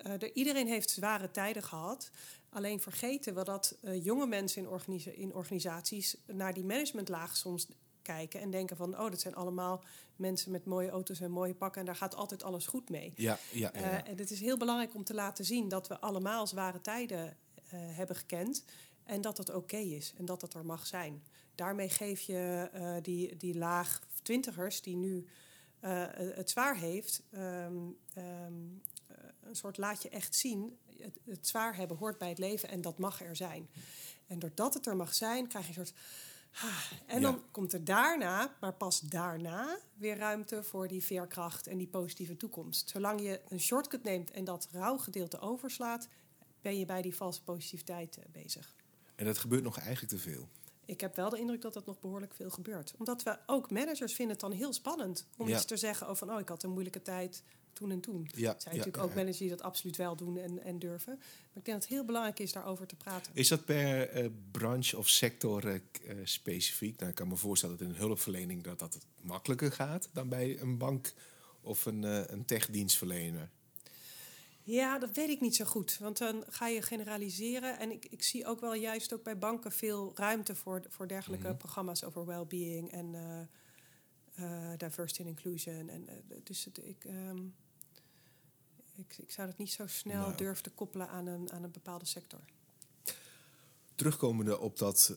uh, 0.07 0.31
iedereen 0.35 0.66
heeft 0.66 0.90
zware 0.90 1.31
tijden 1.31 1.62
gehad. 1.62 2.11
Alleen 2.48 2.81
vergeten 2.81 3.35
we 3.35 3.44
dat 3.44 3.79
jonge 4.02 4.26
mensen 4.26 4.62
in, 4.87 5.16
in, 5.16 5.35
organisaties 5.35 6.16
naar 6.26 6.55
die 6.55 6.64
managementlaag 6.64 7.37
soms 7.37 7.66
kijken 8.06 8.40
en 8.40 8.50
denken 8.50 8.76
van, 8.76 8.98
oh, 8.98 9.10
dat 9.10 9.20
zijn 9.20 9.34
allemaal 9.34 9.84
mensen 10.16 10.50
met 10.50 10.64
mooie 10.64 10.90
auto's 10.90 11.20
en 11.20 11.30
mooie 11.30 11.54
pakken 11.54 11.80
en 11.80 11.86
daar 11.86 11.96
gaat 11.96 12.14
altijd 12.14 12.42
alles 12.42 12.66
goed 12.66 12.88
mee. 12.88 13.12
Ja, 13.16 13.38
ja, 13.52 13.70
ja. 13.74 13.80
Uh, 13.80 14.08
en 14.08 14.18
het 14.18 14.30
is 14.30 14.40
heel 14.40 14.56
belangrijk 14.56 14.94
om 14.94 15.04
te 15.04 15.14
laten 15.14 15.44
zien 15.44 15.68
dat 15.68 15.88
we 15.88 16.00
allemaal 16.00 16.46
zware 16.46 16.80
tijden 16.80 17.36
hebben 17.70 18.16
gekend. 18.16 18.64
En 19.06 19.20
dat 19.20 19.36
dat 19.36 19.54
oké 19.54 19.76
is 19.76 20.14
en 20.16 20.24
dat 20.24 20.40
dat 20.40 20.54
er 20.54 20.66
mag 20.66 20.86
zijn. 20.86 21.22
Daarmee 21.54 21.88
geef 21.88 22.20
je 22.20 22.70
uh, 22.74 22.96
die, 23.02 23.36
die 23.36 23.58
laag 23.58 24.00
twintigers 24.22 24.82
die 24.82 24.96
nu 24.96 25.26
uh, 25.80 26.04
het 26.12 26.50
zwaar 26.50 26.76
heeft, 26.76 27.22
um, 27.32 27.96
um, 28.18 28.82
een 29.40 29.56
soort 29.56 29.76
laat 29.76 30.02
je 30.02 30.08
echt 30.08 30.34
zien. 30.34 30.78
Het, 30.98 31.18
het, 31.24 31.48
zwaar 31.48 31.76
hebben 31.76 31.96
hoort 31.96 32.18
bij 32.18 32.28
het 32.28 32.38
leven 32.38 32.68
en 32.68 32.80
dat 32.80 32.98
mag 32.98 33.22
er 33.22 33.36
zijn. 33.36 33.68
En 34.26 34.38
doordat 34.38 34.74
het 34.74 34.86
er 34.86 34.96
mag 34.96 35.14
zijn, 35.14 35.48
krijg 35.48 35.64
je 35.64 35.78
een 35.78 35.86
soort. 35.86 35.98
Ah, 36.52 36.82
en 37.06 37.22
dan 37.22 37.42
komt 37.50 37.72
er 37.72 37.85
daarna, 37.85 38.56
maar 38.61 38.72
pas 38.72 39.00
daarna, 39.00 39.78
weer 39.94 40.16
ruimte 40.16 40.62
voor 40.62 40.88
die 40.88 41.04
veerkracht 41.04 41.66
en 41.66 41.78
die 41.78 41.87
positieve 41.87 42.37
toekomst. 42.37 42.88
Zolang 42.88 43.20
je 43.20 43.40
een 43.48 43.61
shortcut 43.61 44.02
neemt 44.02 44.30
en 44.30 44.44
dat 44.44 44.68
rouwgedeelte 44.72 45.38
overslaat, 45.38 46.09
ben 46.61 46.78
je 46.78 46.85
bij 46.85 47.02
die 47.02 47.16
valse 47.16 47.42
positiviteit 47.42 48.18
bezig. 48.32 48.74
En 49.14 49.24
dat 49.24 49.38
gebeurt 49.38 49.62
nog 49.62 49.78
eigenlijk 49.78 50.12
te 50.12 50.18
veel. 50.18 50.48
Ik 50.85 51.00
heb 51.00 51.16
wel 51.16 51.30
de 51.30 51.38
indruk 51.38 51.61
dat 51.61 51.74
dat 51.74 51.87
nog 51.87 52.00
behoorlijk 52.00 52.35
veel 52.35 52.50
gebeurt. 52.50 52.94
Omdat 52.98 53.22
we 53.22 53.38
ook 53.46 53.70
managers 53.70 54.14
vinden 54.14 54.37
het 54.37 54.40
dan 54.40 54.52
heel 54.52 54.72
spannend 54.72 55.26
om 55.37 55.48
iets 55.48 55.64
te 55.64 55.76
zeggen 55.76 56.06
over 56.06 56.26
van 56.26 56.35
oh, 56.35 56.40
ik 56.40 56.48
had 56.48 56.62
een 56.62 56.70
moeilijke 56.70 57.02
tijd 57.02 57.42
toen 57.76 57.90
en 57.90 58.00
toen. 58.00 58.28
Ja, 58.34 58.54
er 58.54 58.60
zijn 58.60 58.76
natuurlijk 58.76 59.04
ook 59.04 59.14
managers 59.14 59.38
die 59.38 59.48
dat 59.48 59.62
absoluut 59.62 59.96
wel 59.96 60.16
doen 60.16 60.38
en, 60.38 60.62
en 60.62 60.78
durven. 60.78 61.14
Maar 61.16 61.56
ik 61.56 61.64
denk 61.64 61.80
dat 61.80 61.82
het 61.82 61.88
heel 61.88 62.04
belangrijk 62.04 62.38
is 62.38 62.52
daarover 62.52 62.86
te 62.86 62.96
praten. 62.96 63.32
Is 63.34 63.48
dat 63.48 63.64
per 63.64 64.22
uh, 64.24 64.30
branche 64.50 64.96
of 64.96 65.08
sector 65.08 65.64
uh, 65.64 65.80
specifiek? 66.24 66.98
Nou, 66.98 67.10
ik 67.10 67.16
kan 67.16 67.28
me 67.28 67.36
voorstellen 67.36 67.76
dat 67.76 67.86
in 67.86 67.92
een 67.92 68.00
hulpverlening 68.00 68.62
dat 68.62 68.78
dat 68.78 68.98
makkelijker 69.20 69.72
gaat 69.72 70.08
dan 70.12 70.28
bij 70.28 70.60
een 70.60 70.78
bank 70.78 71.12
of 71.60 71.86
een, 71.86 72.02
een 72.32 72.44
techdienstverlener. 72.44 73.50
Ja, 74.66 74.98
dat 74.98 75.14
weet 75.14 75.28
ik 75.28 75.40
niet 75.40 75.56
zo 75.56 75.64
goed. 75.64 75.98
Want 75.98 76.18
dan 76.18 76.44
ga 76.48 76.68
je 76.68 76.82
generaliseren. 76.82 77.78
En 77.78 77.90
ik, 77.90 78.04
ik 78.04 78.22
zie 78.22 78.46
ook 78.46 78.60
wel 78.60 78.74
juist 78.74 79.12
ook 79.12 79.22
bij 79.22 79.38
banken 79.38 79.72
veel 79.72 80.12
ruimte 80.14 80.54
voor, 80.54 80.82
voor 80.88 81.08
dergelijke 81.08 81.48
mhm. 81.48 81.56
programma's 81.56 82.04
over 82.04 82.26
well-being 82.26 82.92
en 82.92 83.14
uh, 83.14 83.40
uh, 84.40 84.72
diversity 84.76 85.20
and 85.20 85.28
inclusion. 85.28 85.88
En, 85.88 86.02
uh, 86.02 86.36
dus 86.44 86.64
het, 86.64 86.78
ik, 86.84 87.04
um, 87.04 87.54
ik, 88.96 89.18
ik 89.18 89.30
zou 89.30 89.46
dat 89.46 89.59
niet 89.59 89.70
zo 89.70 89.87
snel 89.87 90.20
nou. 90.20 90.37
durven 90.37 90.62
te 90.62 90.70
koppelen 90.70 91.09
aan 91.09 91.26
een, 91.26 91.52
aan 91.52 91.62
een 91.62 91.70
bepaalde 91.70 92.06
sector. 92.06 92.40
Terugkomende 93.94 94.59
op 94.59 94.78
dat 94.78 95.16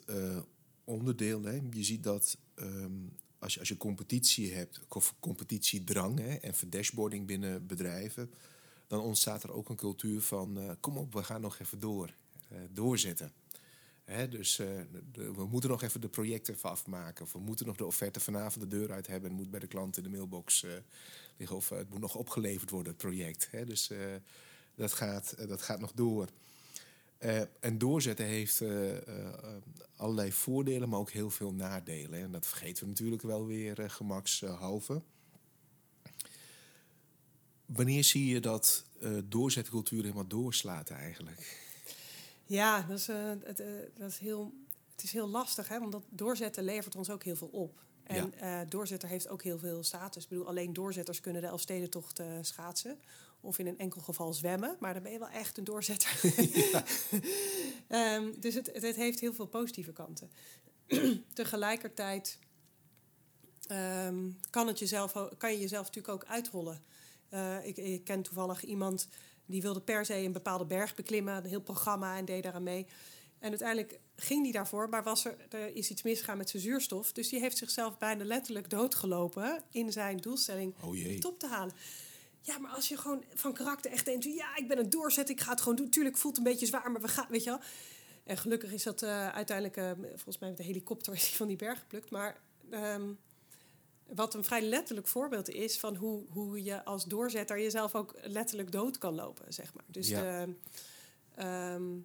onderdeel, 0.84 1.44
hè, 1.44 1.62
je 1.72 1.84
ziet 1.84 2.04
dat 2.04 2.38
um, 2.56 3.18
als, 3.40 3.54
je, 3.54 3.60
als 3.60 3.70
je 3.70 3.78
competitie 3.78 4.54
hebt, 4.54 4.80
of 4.88 5.16
competitiedrang 5.20 6.20
hè, 6.20 6.36
en 6.36 6.54
verdashboarding 6.54 7.28
binnen 7.28 7.68
bedrijven 7.68 8.32
dan 8.90 9.00
ontstaat 9.00 9.44
er 9.44 9.52
ook 9.52 9.70
een 9.70 9.76
cultuur 9.76 10.22
van: 10.22 10.58
uh, 10.58 10.72
kom 10.80 10.98
op, 10.98 11.14
we 11.14 11.24
gaan 11.24 11.42
nog 11.42 11.60
even 11.60 11.80
door, 11.80 12.14
uh, 12.52 12.58
doorzetten. 12.72 13.32
Dus 14.30 14.56
de, 14.56 15.34
we 15.34 15.46
moeten 15.46 15.70
nog 15.70 15.84
even 15.84 16.02
de 16.02 16.10
projecten 16.10 16.56
afmaken. 16.62 17.26
Of 17.26 17.34
we 17.34 17.40
moeten 17.40 17.66
nog 17.66 17.76
de 17.76 17.86
offerte 17.86 18.20
vanavond 18.20 18.70
de 18.70 18.78
deur 18.78 18.92
uit 18.92 19.08
hebben. 19.08 19.30
Het 19.30 19.40
moet 19.40 19.52
bij 19.52 19.60
de 19.60 19.68
klant 19.68 19.98
in 19.98 20.04
de 20.04 20.10
mailbox 20.10 20.66
liggen. 21.38 21.58
Of 21.58 21.70
het 21.70 21.90
moet 21.90 22.00
nog 22.00 22.16
opgeleverd 22.16 22.70
worden, 22.70 22.92
het 22.92 23.02
project. 23.02 23.50
Dus 23.66 23.92
dat, 24.76 24.94
gaat, 24.94 25.48
dat 25.48 25.62
gaat 25.62 25.80
nog 25.80 25.92
door. 25.92 26.28
en 27.60 27.78
doorzetten 27.78 28.26
heeft 28.26 28.64
allerlei 29.96 30.32
voordelen, 30.32 30.90
maar 30.90 31.00
ook 31.00 31.12
heel 31.12 31.30
veel 31.30 31.54
nadelen. 31.54 32.20
En 32.20 32.32
dat 32.32 32.48
vergeten 32.48 32.84
we 32.84 32.90
natuurlijk 32.90 33.22
wel 33.22 33.46
weer 33.46 33.90
gemakshalve. 33.90 35.02
Wanneer 37.66 38.04
zie 38.04 38.26
je 38.26 38.40
dat 38.40 38.86
doorzetcultuur 39.24 40.02
helemaal 40.02 40.28
doorslaat 40.28 40.90
eigenlijk? 40.90 41.69
Ja, 42.50 42.82
dat 42.82 42.98
is, 42.98 43.10
uh, 43.10 43.32
het, 43.44 43.60
uh, 43.60 43.68
dat 43.94 44.10
is 44.10 44.18
heel, 44.18 44.54
het 44.92 45.04
is 45.04 45.12
heel 45.12 45.28
lastig, 45.28 45.68
hè? 45.68 45.80
want 45.80 45.92
dat 45.92 46.04
doorzetten 46.10 46.64
levert 46.64 46.96
ons 46.96 47.10
ook 47.10 47.24
heel 47.24 47.36
veel 47.36 47.48
op. 47.48 47.82
En 48.04 48.34
eh, 48.34 48.60
doorzetter 48.70 49.10
heeft 49.10 49.28
ook 49.28 49.44
heel 49.44 49.60
veel 49.60 49.84
status. 49.84 50.24
Ik 50.24 50.30
bedoel, 50.30 50.48
alleen 50.48 50.74
doorzetters 50.74 51.20
kunnen 51.20 51.42
de 51.42 51.48
Elfstedentocht 51.48 52.22
schaatsen. 52.42 53.00
Of 53.42 53.60
in 53.60 53.68
een 53.68 53.78
enkel 53.78 54.02
geval 54.02 54.34
zwemmen. 54.34 54.78
Maar 54.80 54.94
dan 54.94 55.04
ben 55.04 55.12
je 55.12 55.20
wel 55.20 55.30
echt 55.30 55.58
een 55.58 55.64
doorzetter. 55.64 56.22
um, 57.90 58.36
dus 58.40 58.54
het, 58.54 58.70
het 58.74 58.96
heeft 58.96 59.20
heel 59.20 59.34
veel 59.34 59.48
positieve 59.48 59.94
kanten. 59.94 60.32
Tegelijkertijd 61.34 62.40
um, 63.72 64.40
kan, 64.50 64.68
het 64.68 64.80
jezelf, 64.80 65.14
kan 65.38 65.52
je 65.52 65.60
jezelf 65.60 65.86
natuurlijk 65.86 66.14
ook 66.14 66.26
uithollen. 66.26 66.84
Ik, 67.64 67.78
ik, 67.78 68.04
ken 68.04 68.22
toevallig 68.22 68.64
iemand 68.64 69.08
die 69.52 69.62
wilde 69.62 69.82
per 69.82 70.06
se 70.06 70.16
een 70.16 70.32
bepaalde 70.32 70.66
berg 70.66 70.96
beklimmen. 70.96 71.36
Een 71.36 71.50
heel 71.50 71.62
programma 71.62 72.18
en 72.18 72.26
deed 72.26 72.44
daaraan 72.44 72.64
mee. 72.64 72.88
En 73.40 73.50
uiteindelijk 73.50 74.00
ging 74.16 74.44
die 74.44 74.52
daarvoor, 74.52 74.90
maar 74.90 75.04
was 75.04 75.26
er, 75.26 75.36
er 75.50 75.76
is 75.76 75.90
iets 75.90 76.02
misgegaan 76.02 76.38
met 76.38 76.50
zijn 76.50 76.64
zuurstof. 76.64 77.12
Dus 77.12 77.30
die 77.30 77.40
heeft 77.40 77.58
zichzelf 77.58 77.98
bijna 77.98 78.24
letterlijk 78.24 78.70
doodgelopen 78.70 79.64
in 79.72 79.92
zijn 79.92 80.18
doelstelling 80.18 80.76
oh 80.82 81.20
top 81.20 81.40
te 81.40 81.48
halen. 81.48 81.74
Ja, 82.42 82.58
maar 82.58 82.72
als 82.72 82.88
je 82.88 82.98
gewoon 82.98 83.24
van 83.34 83.54
karakter 83.54 83.92
echt 83.92 84.06
denkt, 84.06 84.24
ja, 84.24 84.56
ik 84.56 84.68
ben 84.68 84.80
een 84.80 84.90
doorzet, 84.90 85.30
ik 85.30 85.42
ga 85.42 85.52
het 85.52 85.62
gewoon 85.62 85.76
doen. 85.78 85.90
Tuurlijk 85.90 86.18
voelt 86.18 86.38
het 86.38 86.46
een 86.46 86.52
beetje 86.52 86.66
zwaar, 86.66 86.92
maar 86.92 87.02
we 87.02 87.08
gaan, 87.08 87.26
weet 87.30 87.44
je 87.44 87.50
wel. 87.50 87.60
En 88.24 88.38
gelukkig 88.38 88.72
is 88.72 88.84
dat 88.84 89.02
uh, 89.02 89.30
uiteindelijk, 89.30 89.78
uh, 89.78 89.92
volgens 90.16 90.38
mij 90.38 90.50
met 90.50 90.58
de 90.58 90.64
helikopter 90.64 91.14
is 91.14 91.28
hij 91.28 91.38
van 91.38 91.48
die 91.48 91.58
berg 91.58 91.80
geplukt. 91.80 92.10
Maar 92.10 92.42
um, 92.72 93.18
wat 94.16 94.34
een 94.34 94.44
vrij 94.44 94.62
letterlijk 94.62 95.08
voorbeeld 95.08 95.50
is 95.50 95.80
van 95.80 95.96
hoe, 95.96 96.26
hoe 96.30 96.64
je 96.64 96.86
als 96.86 97.06
doorzetter 97.06 97.60
jezelf 97.62 97.96
ook 97.96 98.16
letterlijk 98.22 98.72
dood 98.72 98.98
kan 98.98 99.16
lopen, 99.16 99.54
zeg 99.54 99.74
maar. 99.74 99.84
Dus 99.88 100.08
Ja. 100.08 100.46
de, 100.46 100.54
ehm, 101.36 101.98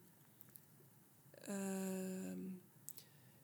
ehm, 1.41 2.39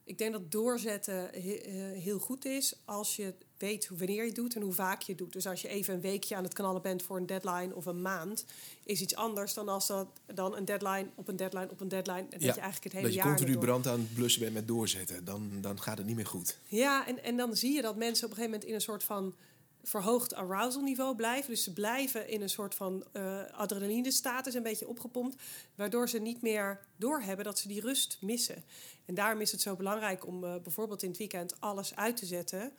ik 0.04 0.18
denk 0.18 0.32
dat 0.32 0.50
doorzetten 0.52 1.14
he- 1.32 1.94
heel 1.98 2.18
goed 2.18 2.44
is 2.44 2.80
als 2.84 3.16
je 3.16 3.34
weet 3.60 3.86
hoe- 3.86 3.98
wanneer 3.98 4.16
je 4.20 4.26
het 4.26 4.34
doet 4.34 4.54
en 4.54 4.62
hoe 4.62 4.72
vaak 4.72 5.02
je 5.02 5.12
het 5.12 5.18
doet. 5.20 5.32
Dus 5.32 5.46
als 5.46 5.62
je 5.62 5.68
even 5.68 5.94
een 5.94 6.00
weekje 6.00 6.36
aan 6.36 6.44
het 6.44 6.54
knallen 6.54 6.82
bent 6.82 7.02
voor 7.02 7.16
een 7.16 7.26
deadline 7.26 7.74
of 7.74 7.86
een 7.86 8.02
maand, 8.02 8.44
is 8.84 9.00
iets 9.00 9.14
anders 9.14 9.54
dan 9.54 9.68
als 9.68 9.86
dat 9.86 10.06
dan 10.34 10.56
een 10.56 10.64
deadline 10.64 11.06
op 11.14 11.28
een 11.28 11.36
deadline 11.36 11.68
op 11.70 11.80
een 11.80 11.88
deadline. 11.88 12.26
Dat 12.30 12.40
Ja, 12.42 12.46
je 12.54 12.60
eigenlijk 12.60 12.84
het 12.84 12.92
hele 12.92 13.04
Dat 13.04 13.14
je 13.14 13.18
jaar 13.20 13.28
continu 13.36 13.58
brand 13.58 13.86
aan 13.86 14.00
het 14.00 14.14
blussen 14.14 14.40
bent 14.42 14.54
met 14.54 14.68
doorzetten. 14.68 15.24
Dan, 15.24 15.50
dan 15.60 15.80
gaat 15.80 15.98
het 15.98 16.06
niet 16.06 16.16
meer 16.16 16.26
goed. 16.26 16.58
Ja, 16.66 17.06
en, 17.06 17.22
en 17.24 17.36
dan 17.36 17.56
zie 17.56 17.72
je 17.72 17.82
dat 17.82 17.96
mensen 17.96 18.24
op 18.24 18.30
een 18.30 18.36
gegeven 18.36 18.50
moment 18.50 18.64
in 18.68 18.74
een 18.74 18.80
soort 18.80 19.04
van 19.04 19.34
verhoogd 19.82 20.34
arousal 20.34 20.82
niveau 20.82 21.16
blijven. 21.16 21.50
Dus 21.50 21.62
ze 21.64 21.72
blijven 21.72 22.28
in 22.28 22.42
een 22.42 22.48
soort 22.50 22.74
van 22.74 23.04
eh 23.12 23.38
adrenaline 23.52 24.10
status, 24.10 24.54
een 24.54 24.62
beetje 24.62 24.88
opgepompt, 24.88 25.36
waardoor 25.74 26.08
ze 26.08 26.18
niet 26.18 26.42
meer 26.42 26.80
doorhebben 26.96 27.44
dat 27.44 27.58
ze 27.58 27.68
die 27.68 27.80
rust 27.80 28.18
missen. 28.20 28.64
En 29.04 29.14
daarom 29.14 29.40
is 29.40 29.52
het 29.52 29.60
zo 29.60 29.76
belangrijk 29.76 30.26
om 30.26 30.44
eh, 30.44 30.54
bijvoorbeeld 30.62 31.02
in 31.02 31.08
het 31.08 31.18
weekend 31.18 31.60
alles 31.60 31.96
uit 31.96 32.16
te 32.16 32.26
zetten 32.26 32.72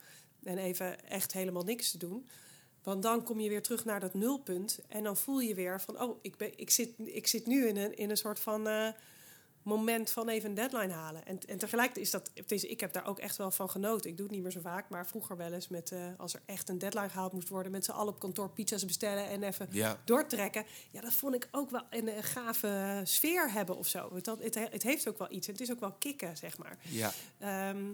en 0.44 0.58
even 0.58 1.08
echt 1.08 1.32
helemaal 1.32 1.64
niks 1.64 1.90
te 1.90 1.98
doen. 1.98 2.28
Want 2.82 3.02
dan 3.02 3.22
kom 3.22 3.40
je 3.40 3.48
weer 3.48 3.62
terug 3.62 3.84
naar 3.84 4.00
dat 4.00 4.14
nulpunt 4.14 4.78
en 4.88 5.02
dan 5.02 5.16
voel 5.16 5.40
je 5.40 5.54
weer 5.54 5.80
van, 5.80 6.00
oh, 6.00 6.18
ik, 6.22 6.36
ben, 6.36 6.58
ik, 6.58 6.70
zit, 6.70 6.90
ik 7.04 7.26
zit 7.26 7.46
nu 7.46 7.66
in 7.66 7.76
een, 7.76 7.96
in 7.96 8.10
een 8.10 8.16
soort 8.16 8.40
van 8.40 8.68
eh, 8.68 8.88
moment 9.62 10.10
van 10.10 10.28
even 10.28 10.48
een 10.48 10.54
deadline 10.54 10.92
halen. 10.92 11.26
En, 11.26 11.38
en 11.46 11.58
tegelijkertijd 11.58 12.06
is 12.06 12.10
dat, 12.10 12.30
het 12.34 12.52
is, 12.52 12.64
ik 12.64 12.80
heb 12.80 12.92
daar 12.92 13.06
ook 13.06 13.18
echt 13.18 13.36
wel 13.36 13.50
van 13.50 13.70
genoten. 13.70 14.10
Ik 14.10 14.16
doe 14.16 14.26
het 14.26 14.34
niet 14.34 14.42
meer 14.42 14.52
zo 14.52 14.60
vaak, 14.60 14.88
maar 14.88 15.06
vroeger 15.06 15.36
wel 15.36 15.52
eens 15.52 15.68
met, 15.68 15.92
eh, 15.92 16.06
als 16.16 16.34
er 16.34 16.42
echt 16.46 16.68
een 16.68 16.78
deadline 16.78 17.08
gehaald 17.08 17.32
moest 17.32 17.48
worden, 17.48 17.72
met 17.72 17.84
z'n 17.84 17.90
allen 17.90 18.12
op 18.12 18.20
kantoor 18.20 18.50
pizza's 18.50 18.84
bestellen 18.84 19.28
en 19.28 19.42
even 19.42 19.68
Ja, 19.70 20.00
doortrekken. 20.04 20.64
Ja, 20.90 21.00
dat 21.00 21.12
vond 21.12 21.34
ik 21.34 21.48
ook 21.50 21.70
wel 21.70 21.82
een, 21.90 22.16
een 22.16 22.22
gave 22.22 23.00
sfeer 23.04 23.52
hebben 23.52 23.76
of 23.76 23.86
zo. 23.86 24.14
Het, 24.14 24.26
het, 24.26 24.54
het 24.54 24.82
heeft 24.82 25.08
ook 25.08 25.18
wel 25.18 25.32
iets. 25.32 25.46
Het 25.46 25.60
is 25.60 25.70
ook 25.70 25.80
wel 25.80 25.92
kicken, 25.92 26.36
zeg 26.36 26.58
maar. 26.58 26.78
ja. 26.82 27.12
Ehm, 27.38 27.84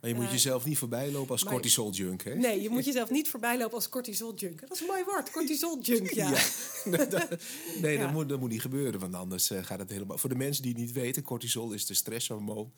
Maar 0.00 0.10
je 0.10 0.16
moet 0.16 0.24
Eh, 0.24 0.30
jezelf 0.32 0.64
niet 0.64 0.78
voorbij 0.78 1.10
lopen 1.10 1.30
als 1.30 1.44
cortisol 1.44 1.90
junk, 1.90 2.24
hè? 2.24 2.34
nee, 2.34 2.62
je 2.62 2.68
moet 2.74 2.84
jezelf 2.84 3.10
niet 3.10 3.28
voorbij 3.28 3.58
lopen 3.58 3.74
als 3.74 3.88
cortisol 3.88 4.34
junk. 4.34 4.60
Dat 4.60 4.70
is 4.72 4.80
een 4.80 4.86
mooi 4.86 5.04
woord, 5.04 5.30
cortisol 5.38 5.78
junk, 5.80 6.10
ja. 6.10 6.30
nee, 6.84 7.96
Ja. 7.96 8.02
dat, 8.02 8.12
moet, 8.12 8.28
dat 8.28 8.40
moet 8.40 8.50
niet 8.50 8.60
gebeuren, 8.60 9.00
want 9.00 9.14
anders 9.14 9.50
eh, 9.50 9.64
gaat 9.64 9.78
het 9.78 9.90
helemaal... 9.90 10.18
Voor 10.18 10.28
de 10.28 10.34
mensen 10.36 10.62
die 10.62 10.72
het 10.72 10.80
niet 10.80 10.92
weten, 10.92 11.22
cortisol 11.22 11.72
is 11.72 11.86
de 11.86 11.94
stresshormoon 11.94 12.72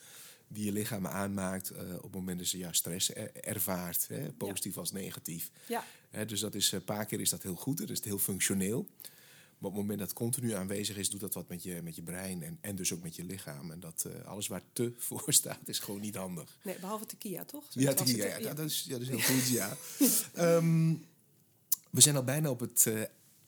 die 0.49 0.65
je 0.65 0.73
lichaam 0.73 1.07
aanmaakt 1.07 1.71
eh, 1.71 1.95
op 1.97 2.03
het 2.03 2.13
moment 2.15 2.39
dat 2.39 2.47
ze 2.49 2.59
ja, 2.59 2.73
stress 2.73 3.15
er- 3.15 3.35
ervaart, 3.35 4.09
hè, 4.09 4.33
positief 4.33 4.79
als 4.79 4.93
negatief. 4.93 5.51
Ja, 5.69 5.85
Hè, 6.11 6.25
dus 6.27 6.41
dat 6.41 6.55
is, 6.55 6.73
een 6.73 6.85
paar 6.85 7.07
keer 7.07 7.21
is 7.21 7.31
dat 7.31 7.43
heel 7.43 7.55
goed, 7.55 7.79
dat 7.79 7.91
is 7.91 7.97
het 7.97 8.05
heel 8.07 8.19
functioneel. 8.19 8.87
Maar 9.61 9.70
op 9.70 9.77
het 9.77 9.87
moment 9.87 9.99
dat 9.99 10.09
het 10.09 10.18
continu 10.18 10.53
aanwezig 10.53 10.96
is, 10.96 11.11
doet 11.11 11.20
dat 11.20 11.35
wat 11.35 11.49
met 11.49 11.62
je, 11.62 11.81
met 11.83 11.96
je 11.96 12.03
brein 12.03 12.42
en, 12.42 12.59
en 12.61 12.77
dus 12.77 12.92
ook 12.92 13.03
met 13.03 13.16
je 13.16 13.25
lichaam. 13.25 13.70
En 13.70 13.81
dat 13.81 14.05
eh, 14.07 14.25
alles 14.25 14.46
waar 14.46 14.62
te 14.73 14.92
voor 15.07 15.25
staat, 15.27 15.68
is 15.68 15.79
gewoon 15.79 16.01
niet 16.01 16.14
handig. 16.14 16.59
nee, 16.62 16.79
behalve 16.81 17.07
tequila, 17.07 17.44
toch? 17.44 17.64
Zo 17.68 17.81
Ja, 17.81 17.94
tequila, 17.94 18.25
ja, 18.25 18.49
hè? 18.49 18.55
dat, 18.55 18.70
is, 18.70 18.85
ja, 18.87 18.92
dat 18.92 19.01
is 19.01 19.09
heel 19.09 19.20
goed, 19.37 19.49
ja. 19.49 19.77
Ehm, 20.35 20.94
we 21.90 22.01
zijn 22.01 22.16
al 22.16 22.25
bijna 22.25 22.51
op 22.51 22.61
het 22.61 22.87
eh, 22.87 23.03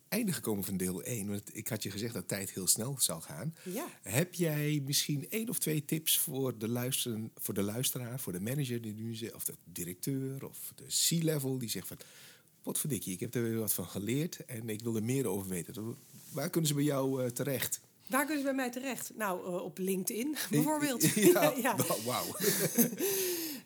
einde 0.09 0.33
gekomen 0.33 0.65
van 0.65 0.77
deel 0.77 1.03
1. 1.03 1.29
Want 1.29 1.57
ik 1.57 1.69
had 1.69 1.83
je 1.83 1.91
gezegd 1.91 2.15
dat 2.15 2.29
tijd 2.29 2.51
heel 2.51 2.67
snel 2.67 2.97
zal 2.99 3.21
gaan. 3.21 3.55
Ja. 3.65 3.87
Heb 4.03 4.35
jij 4.35 4.83
misschien 4.85 5.31
één 5.31 5.49
of 5.49 5.59
twee 5.59 5.85
tips 5.85 6.19
voor 6.19 6.59
de, 6.59 6.69
luisteren, 6.69 7.31
voor 7.37 7.55
de 7.55 7.63
luisteraar, 7.63 8.21
voor 8.21 8.33
de 8.33 8.41
manager 8.41 8.81
die 8.81 8.95
nu 8.95 9.15
zegt, 9.15 9.35
of 9.35 9.45
de 9.45 9.55
directeur 9.65 10.45
of 10.45 10.73
de 10.75 10.85
C-level 10.85 11.59
die 11.59 11.69
zegt 11.69 11.87
van, 11.87 11.97
wat 12.63 12.79
verdikkie, 12.79 13.13
ik 13.13 13.21
heb 13.21 13.35
er 13.35 13.43
weer 13.43 13.59
wat 13.59 13.73
van 13.73 13.87
geleerd 13.87 14.45
en 14.45 14.69
ik 14.69 14.83
wil 14.83 14.97
er 14.97 15.03
meer 15.03 15.27
over 15.27 15.49
weten. 15.49 15.97
Waar 16.33 16.51
kunnen 16.51 16.69
ze 16.69 16.75
bij 16.75 16.85
jou 16.85 17.25
eh, 17.25 17.31
terecht? 17.31 17.81
Waar 18.07 18.25
kunnen 18.27 18.39
ze 18.39 18.45
bij 18.45 18.55
mij 18.55 18.71
terecht? 18.71 19.13
Nou, 19.15 19.47
eh, 19.47 19.65
op 19.65 19.79
LinkedIn 19.79 20.37
bijvoorbeeld. 20.51 21.03
Ja, 21.15 21.53
ja. 21.63 21.77
wauw. 22.05 22.27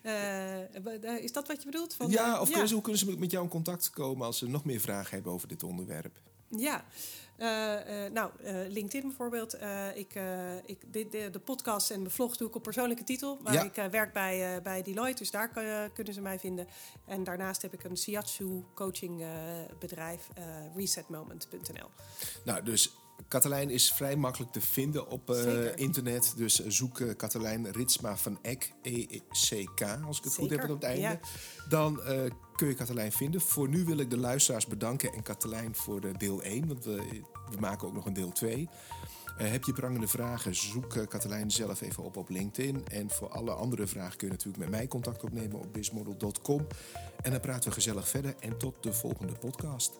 Eh, 0.02 1.22
is 1.22 1.32
dat 1.32 1.48
wat 1.48 1.62
je 1.62 1.70
bedoelt? 1.70 1.94
Van, 1.94 2.11
Ja, 2.11 2.40
of 2.40 2.48
Kunnen 2.48 2.68
ze, 2.68 2.74
hoe 2.74 2.82
kunnen 2.82 3.00
ze 3.00 3.18
met 3.18 3.30
jou 3.30 3.44
in 3.44 3.50
contact 3.50 3.90
komen 3.90 4.26
als 4.26 4.38
ze 4.38 4.48
nog 4.48 4.64
meer 4.64 4.80
vragen 4.80 5.14
hebben 5.14 5.32
over 5.32 5.48
dit 5.48 5.62
onderwerp? 5.62 6.20
Ja, 6.48 6.85
nou, 8.12 8.31
eh, 8.42 8.55
LinkedIn 8.68 9.09
bijvoorbeeld. 9.09 9.55
Eh, 9.55 9.96
ik, 9.96 10.14
eh, 10.14 10.57
ik, 10.64 10.92
de, 10.92 11.09
de, 11.09 11.29
de 11.31 11.38
podcast 11.38 11.90
en 11.90 12.05
de 12.05 12.11
vlog 12.11 12.37
doe 12.37 12.49
ik 12.49 12.55
op 12.55 12.62
persoonlijke 12.62 13.05
titel. 13.05 13.38
Maar 13.42 13.53
Ja. 13.53 13.62
ik 13.62 13.77
eh, 13.77 13.87
werk 13.87 14.12
bij, 14.12 14.57
eh, 14.57 14.62
bij 14.62 14.83
Deloitte, 14.83 15.18
dus 15.18 15.31
daar 15.31 15.49
kunnen 15.92 16.14
ze 16.14 16.20
mij 16.20 16.38
vinden. 16.38 16.66
En 17.07 17.25
daarnaast 17.25 17.62
heb 17.62 17.72
ik 17.72 17.85
een 17.85 17.96
Shiatsu 17.96 18.64
coaching 18.75 19.22
eh, 19.22 19.29
bedrijf, 19.79 20.29
eh, 20.35 20.44
resetmoment.nl. 20.77 21.88
Nou, 22.44 22.62
dus 22.62 22.96
Katelijn 23.28 23.70
is 23.70 23.92
vrij 23.92 24.16
makkelijk 24.16 24.52
te 24.52 24.60
vinden 24.60 25.08
op 25.08 25.30
eh, 25.30 25.76
internet. 25.76 26.32
Dus 26.36 26.62
eh, 26.62 26.70
zoek 26.70 27.00
eh, 27.00 27.16
Katelijn 27.16 27.72
Ritsma 27.72 28.16
van 28.16 28.38
Eck, 28.42 28.72
E-C-K, 28.82 29.82
als 30.06 30.18
ik 30.18 30.24
het 30.24 30.34
goed 30.34 30.50
heb 30.50 30.62
op 30.62 30.68
het 30.68 30.82
einde. 30.82 31.00
ja. 31.00 31.18
Dan 31.68 32.00
kun 32.56 32.68
je 32.68 32.74
Katelijn 32.74 33.12
vinden. 33.12 33.40
Voor 33.40 33.68
nu 33.68 33.84
wil 33.84 33.98
ik 33.98 34.10
de 34.10 34.18
luisteraars 34.18 34.66
bedanken 34.66 35.12
en 35.12 35.22
Katelijn 35.22 35.74
voor 35.74 36.00
de 36.00 36.12
deel 36.16 36.42
1, 36.42 36.66
want 36.66 36.84
we, 36.84 37.22
we 37.50 37.56
maken 37.60 37.88
ook 37.88 37.94
nog 37.94 38.06
een 38.06 38.12
deel 38.12 38.32
2. 38.32 38.68
Eh, 39.36 39.50
heb 39.50 39.64
je 39.64 39.72
prangende 39.72 40.08
vragen, 40.08 40.54
zoek 40.54 40.94
eh, 40.94 41.06
Katelijn 41.06 41.50
zelf 41.50 41.80
even 41.80 42.04
op 42.04 42.16
op 42.16 42.28
LinkedIn. 42.28 42.86
En 42.86 43.10
voor 43.10 43.28
alle 43.28 43.50
andere 43.50 43.86
vragen 43.86 44.16
kun 44.16 44.26
je 44.26 44.32
natuurlijk 44.32 44.58
met 44.58 44.70
mij 44.70 44.88
contact 44.88 45.24
opnemen 45.24 45.58
op 45.58 45.72
bizmodel.com. 45.72 46.66
En 47.22 47.30
dan 47.30 47.40
praten 47.40 47.68
we 47.68 47.74
gezellig 47.74 48.08
verder 48.08 48.34
en 48.40 48.58
tot 48.58 48.82
de 48.82 48.92
volgende 48.92 49.32
podcast. 49.32 49.92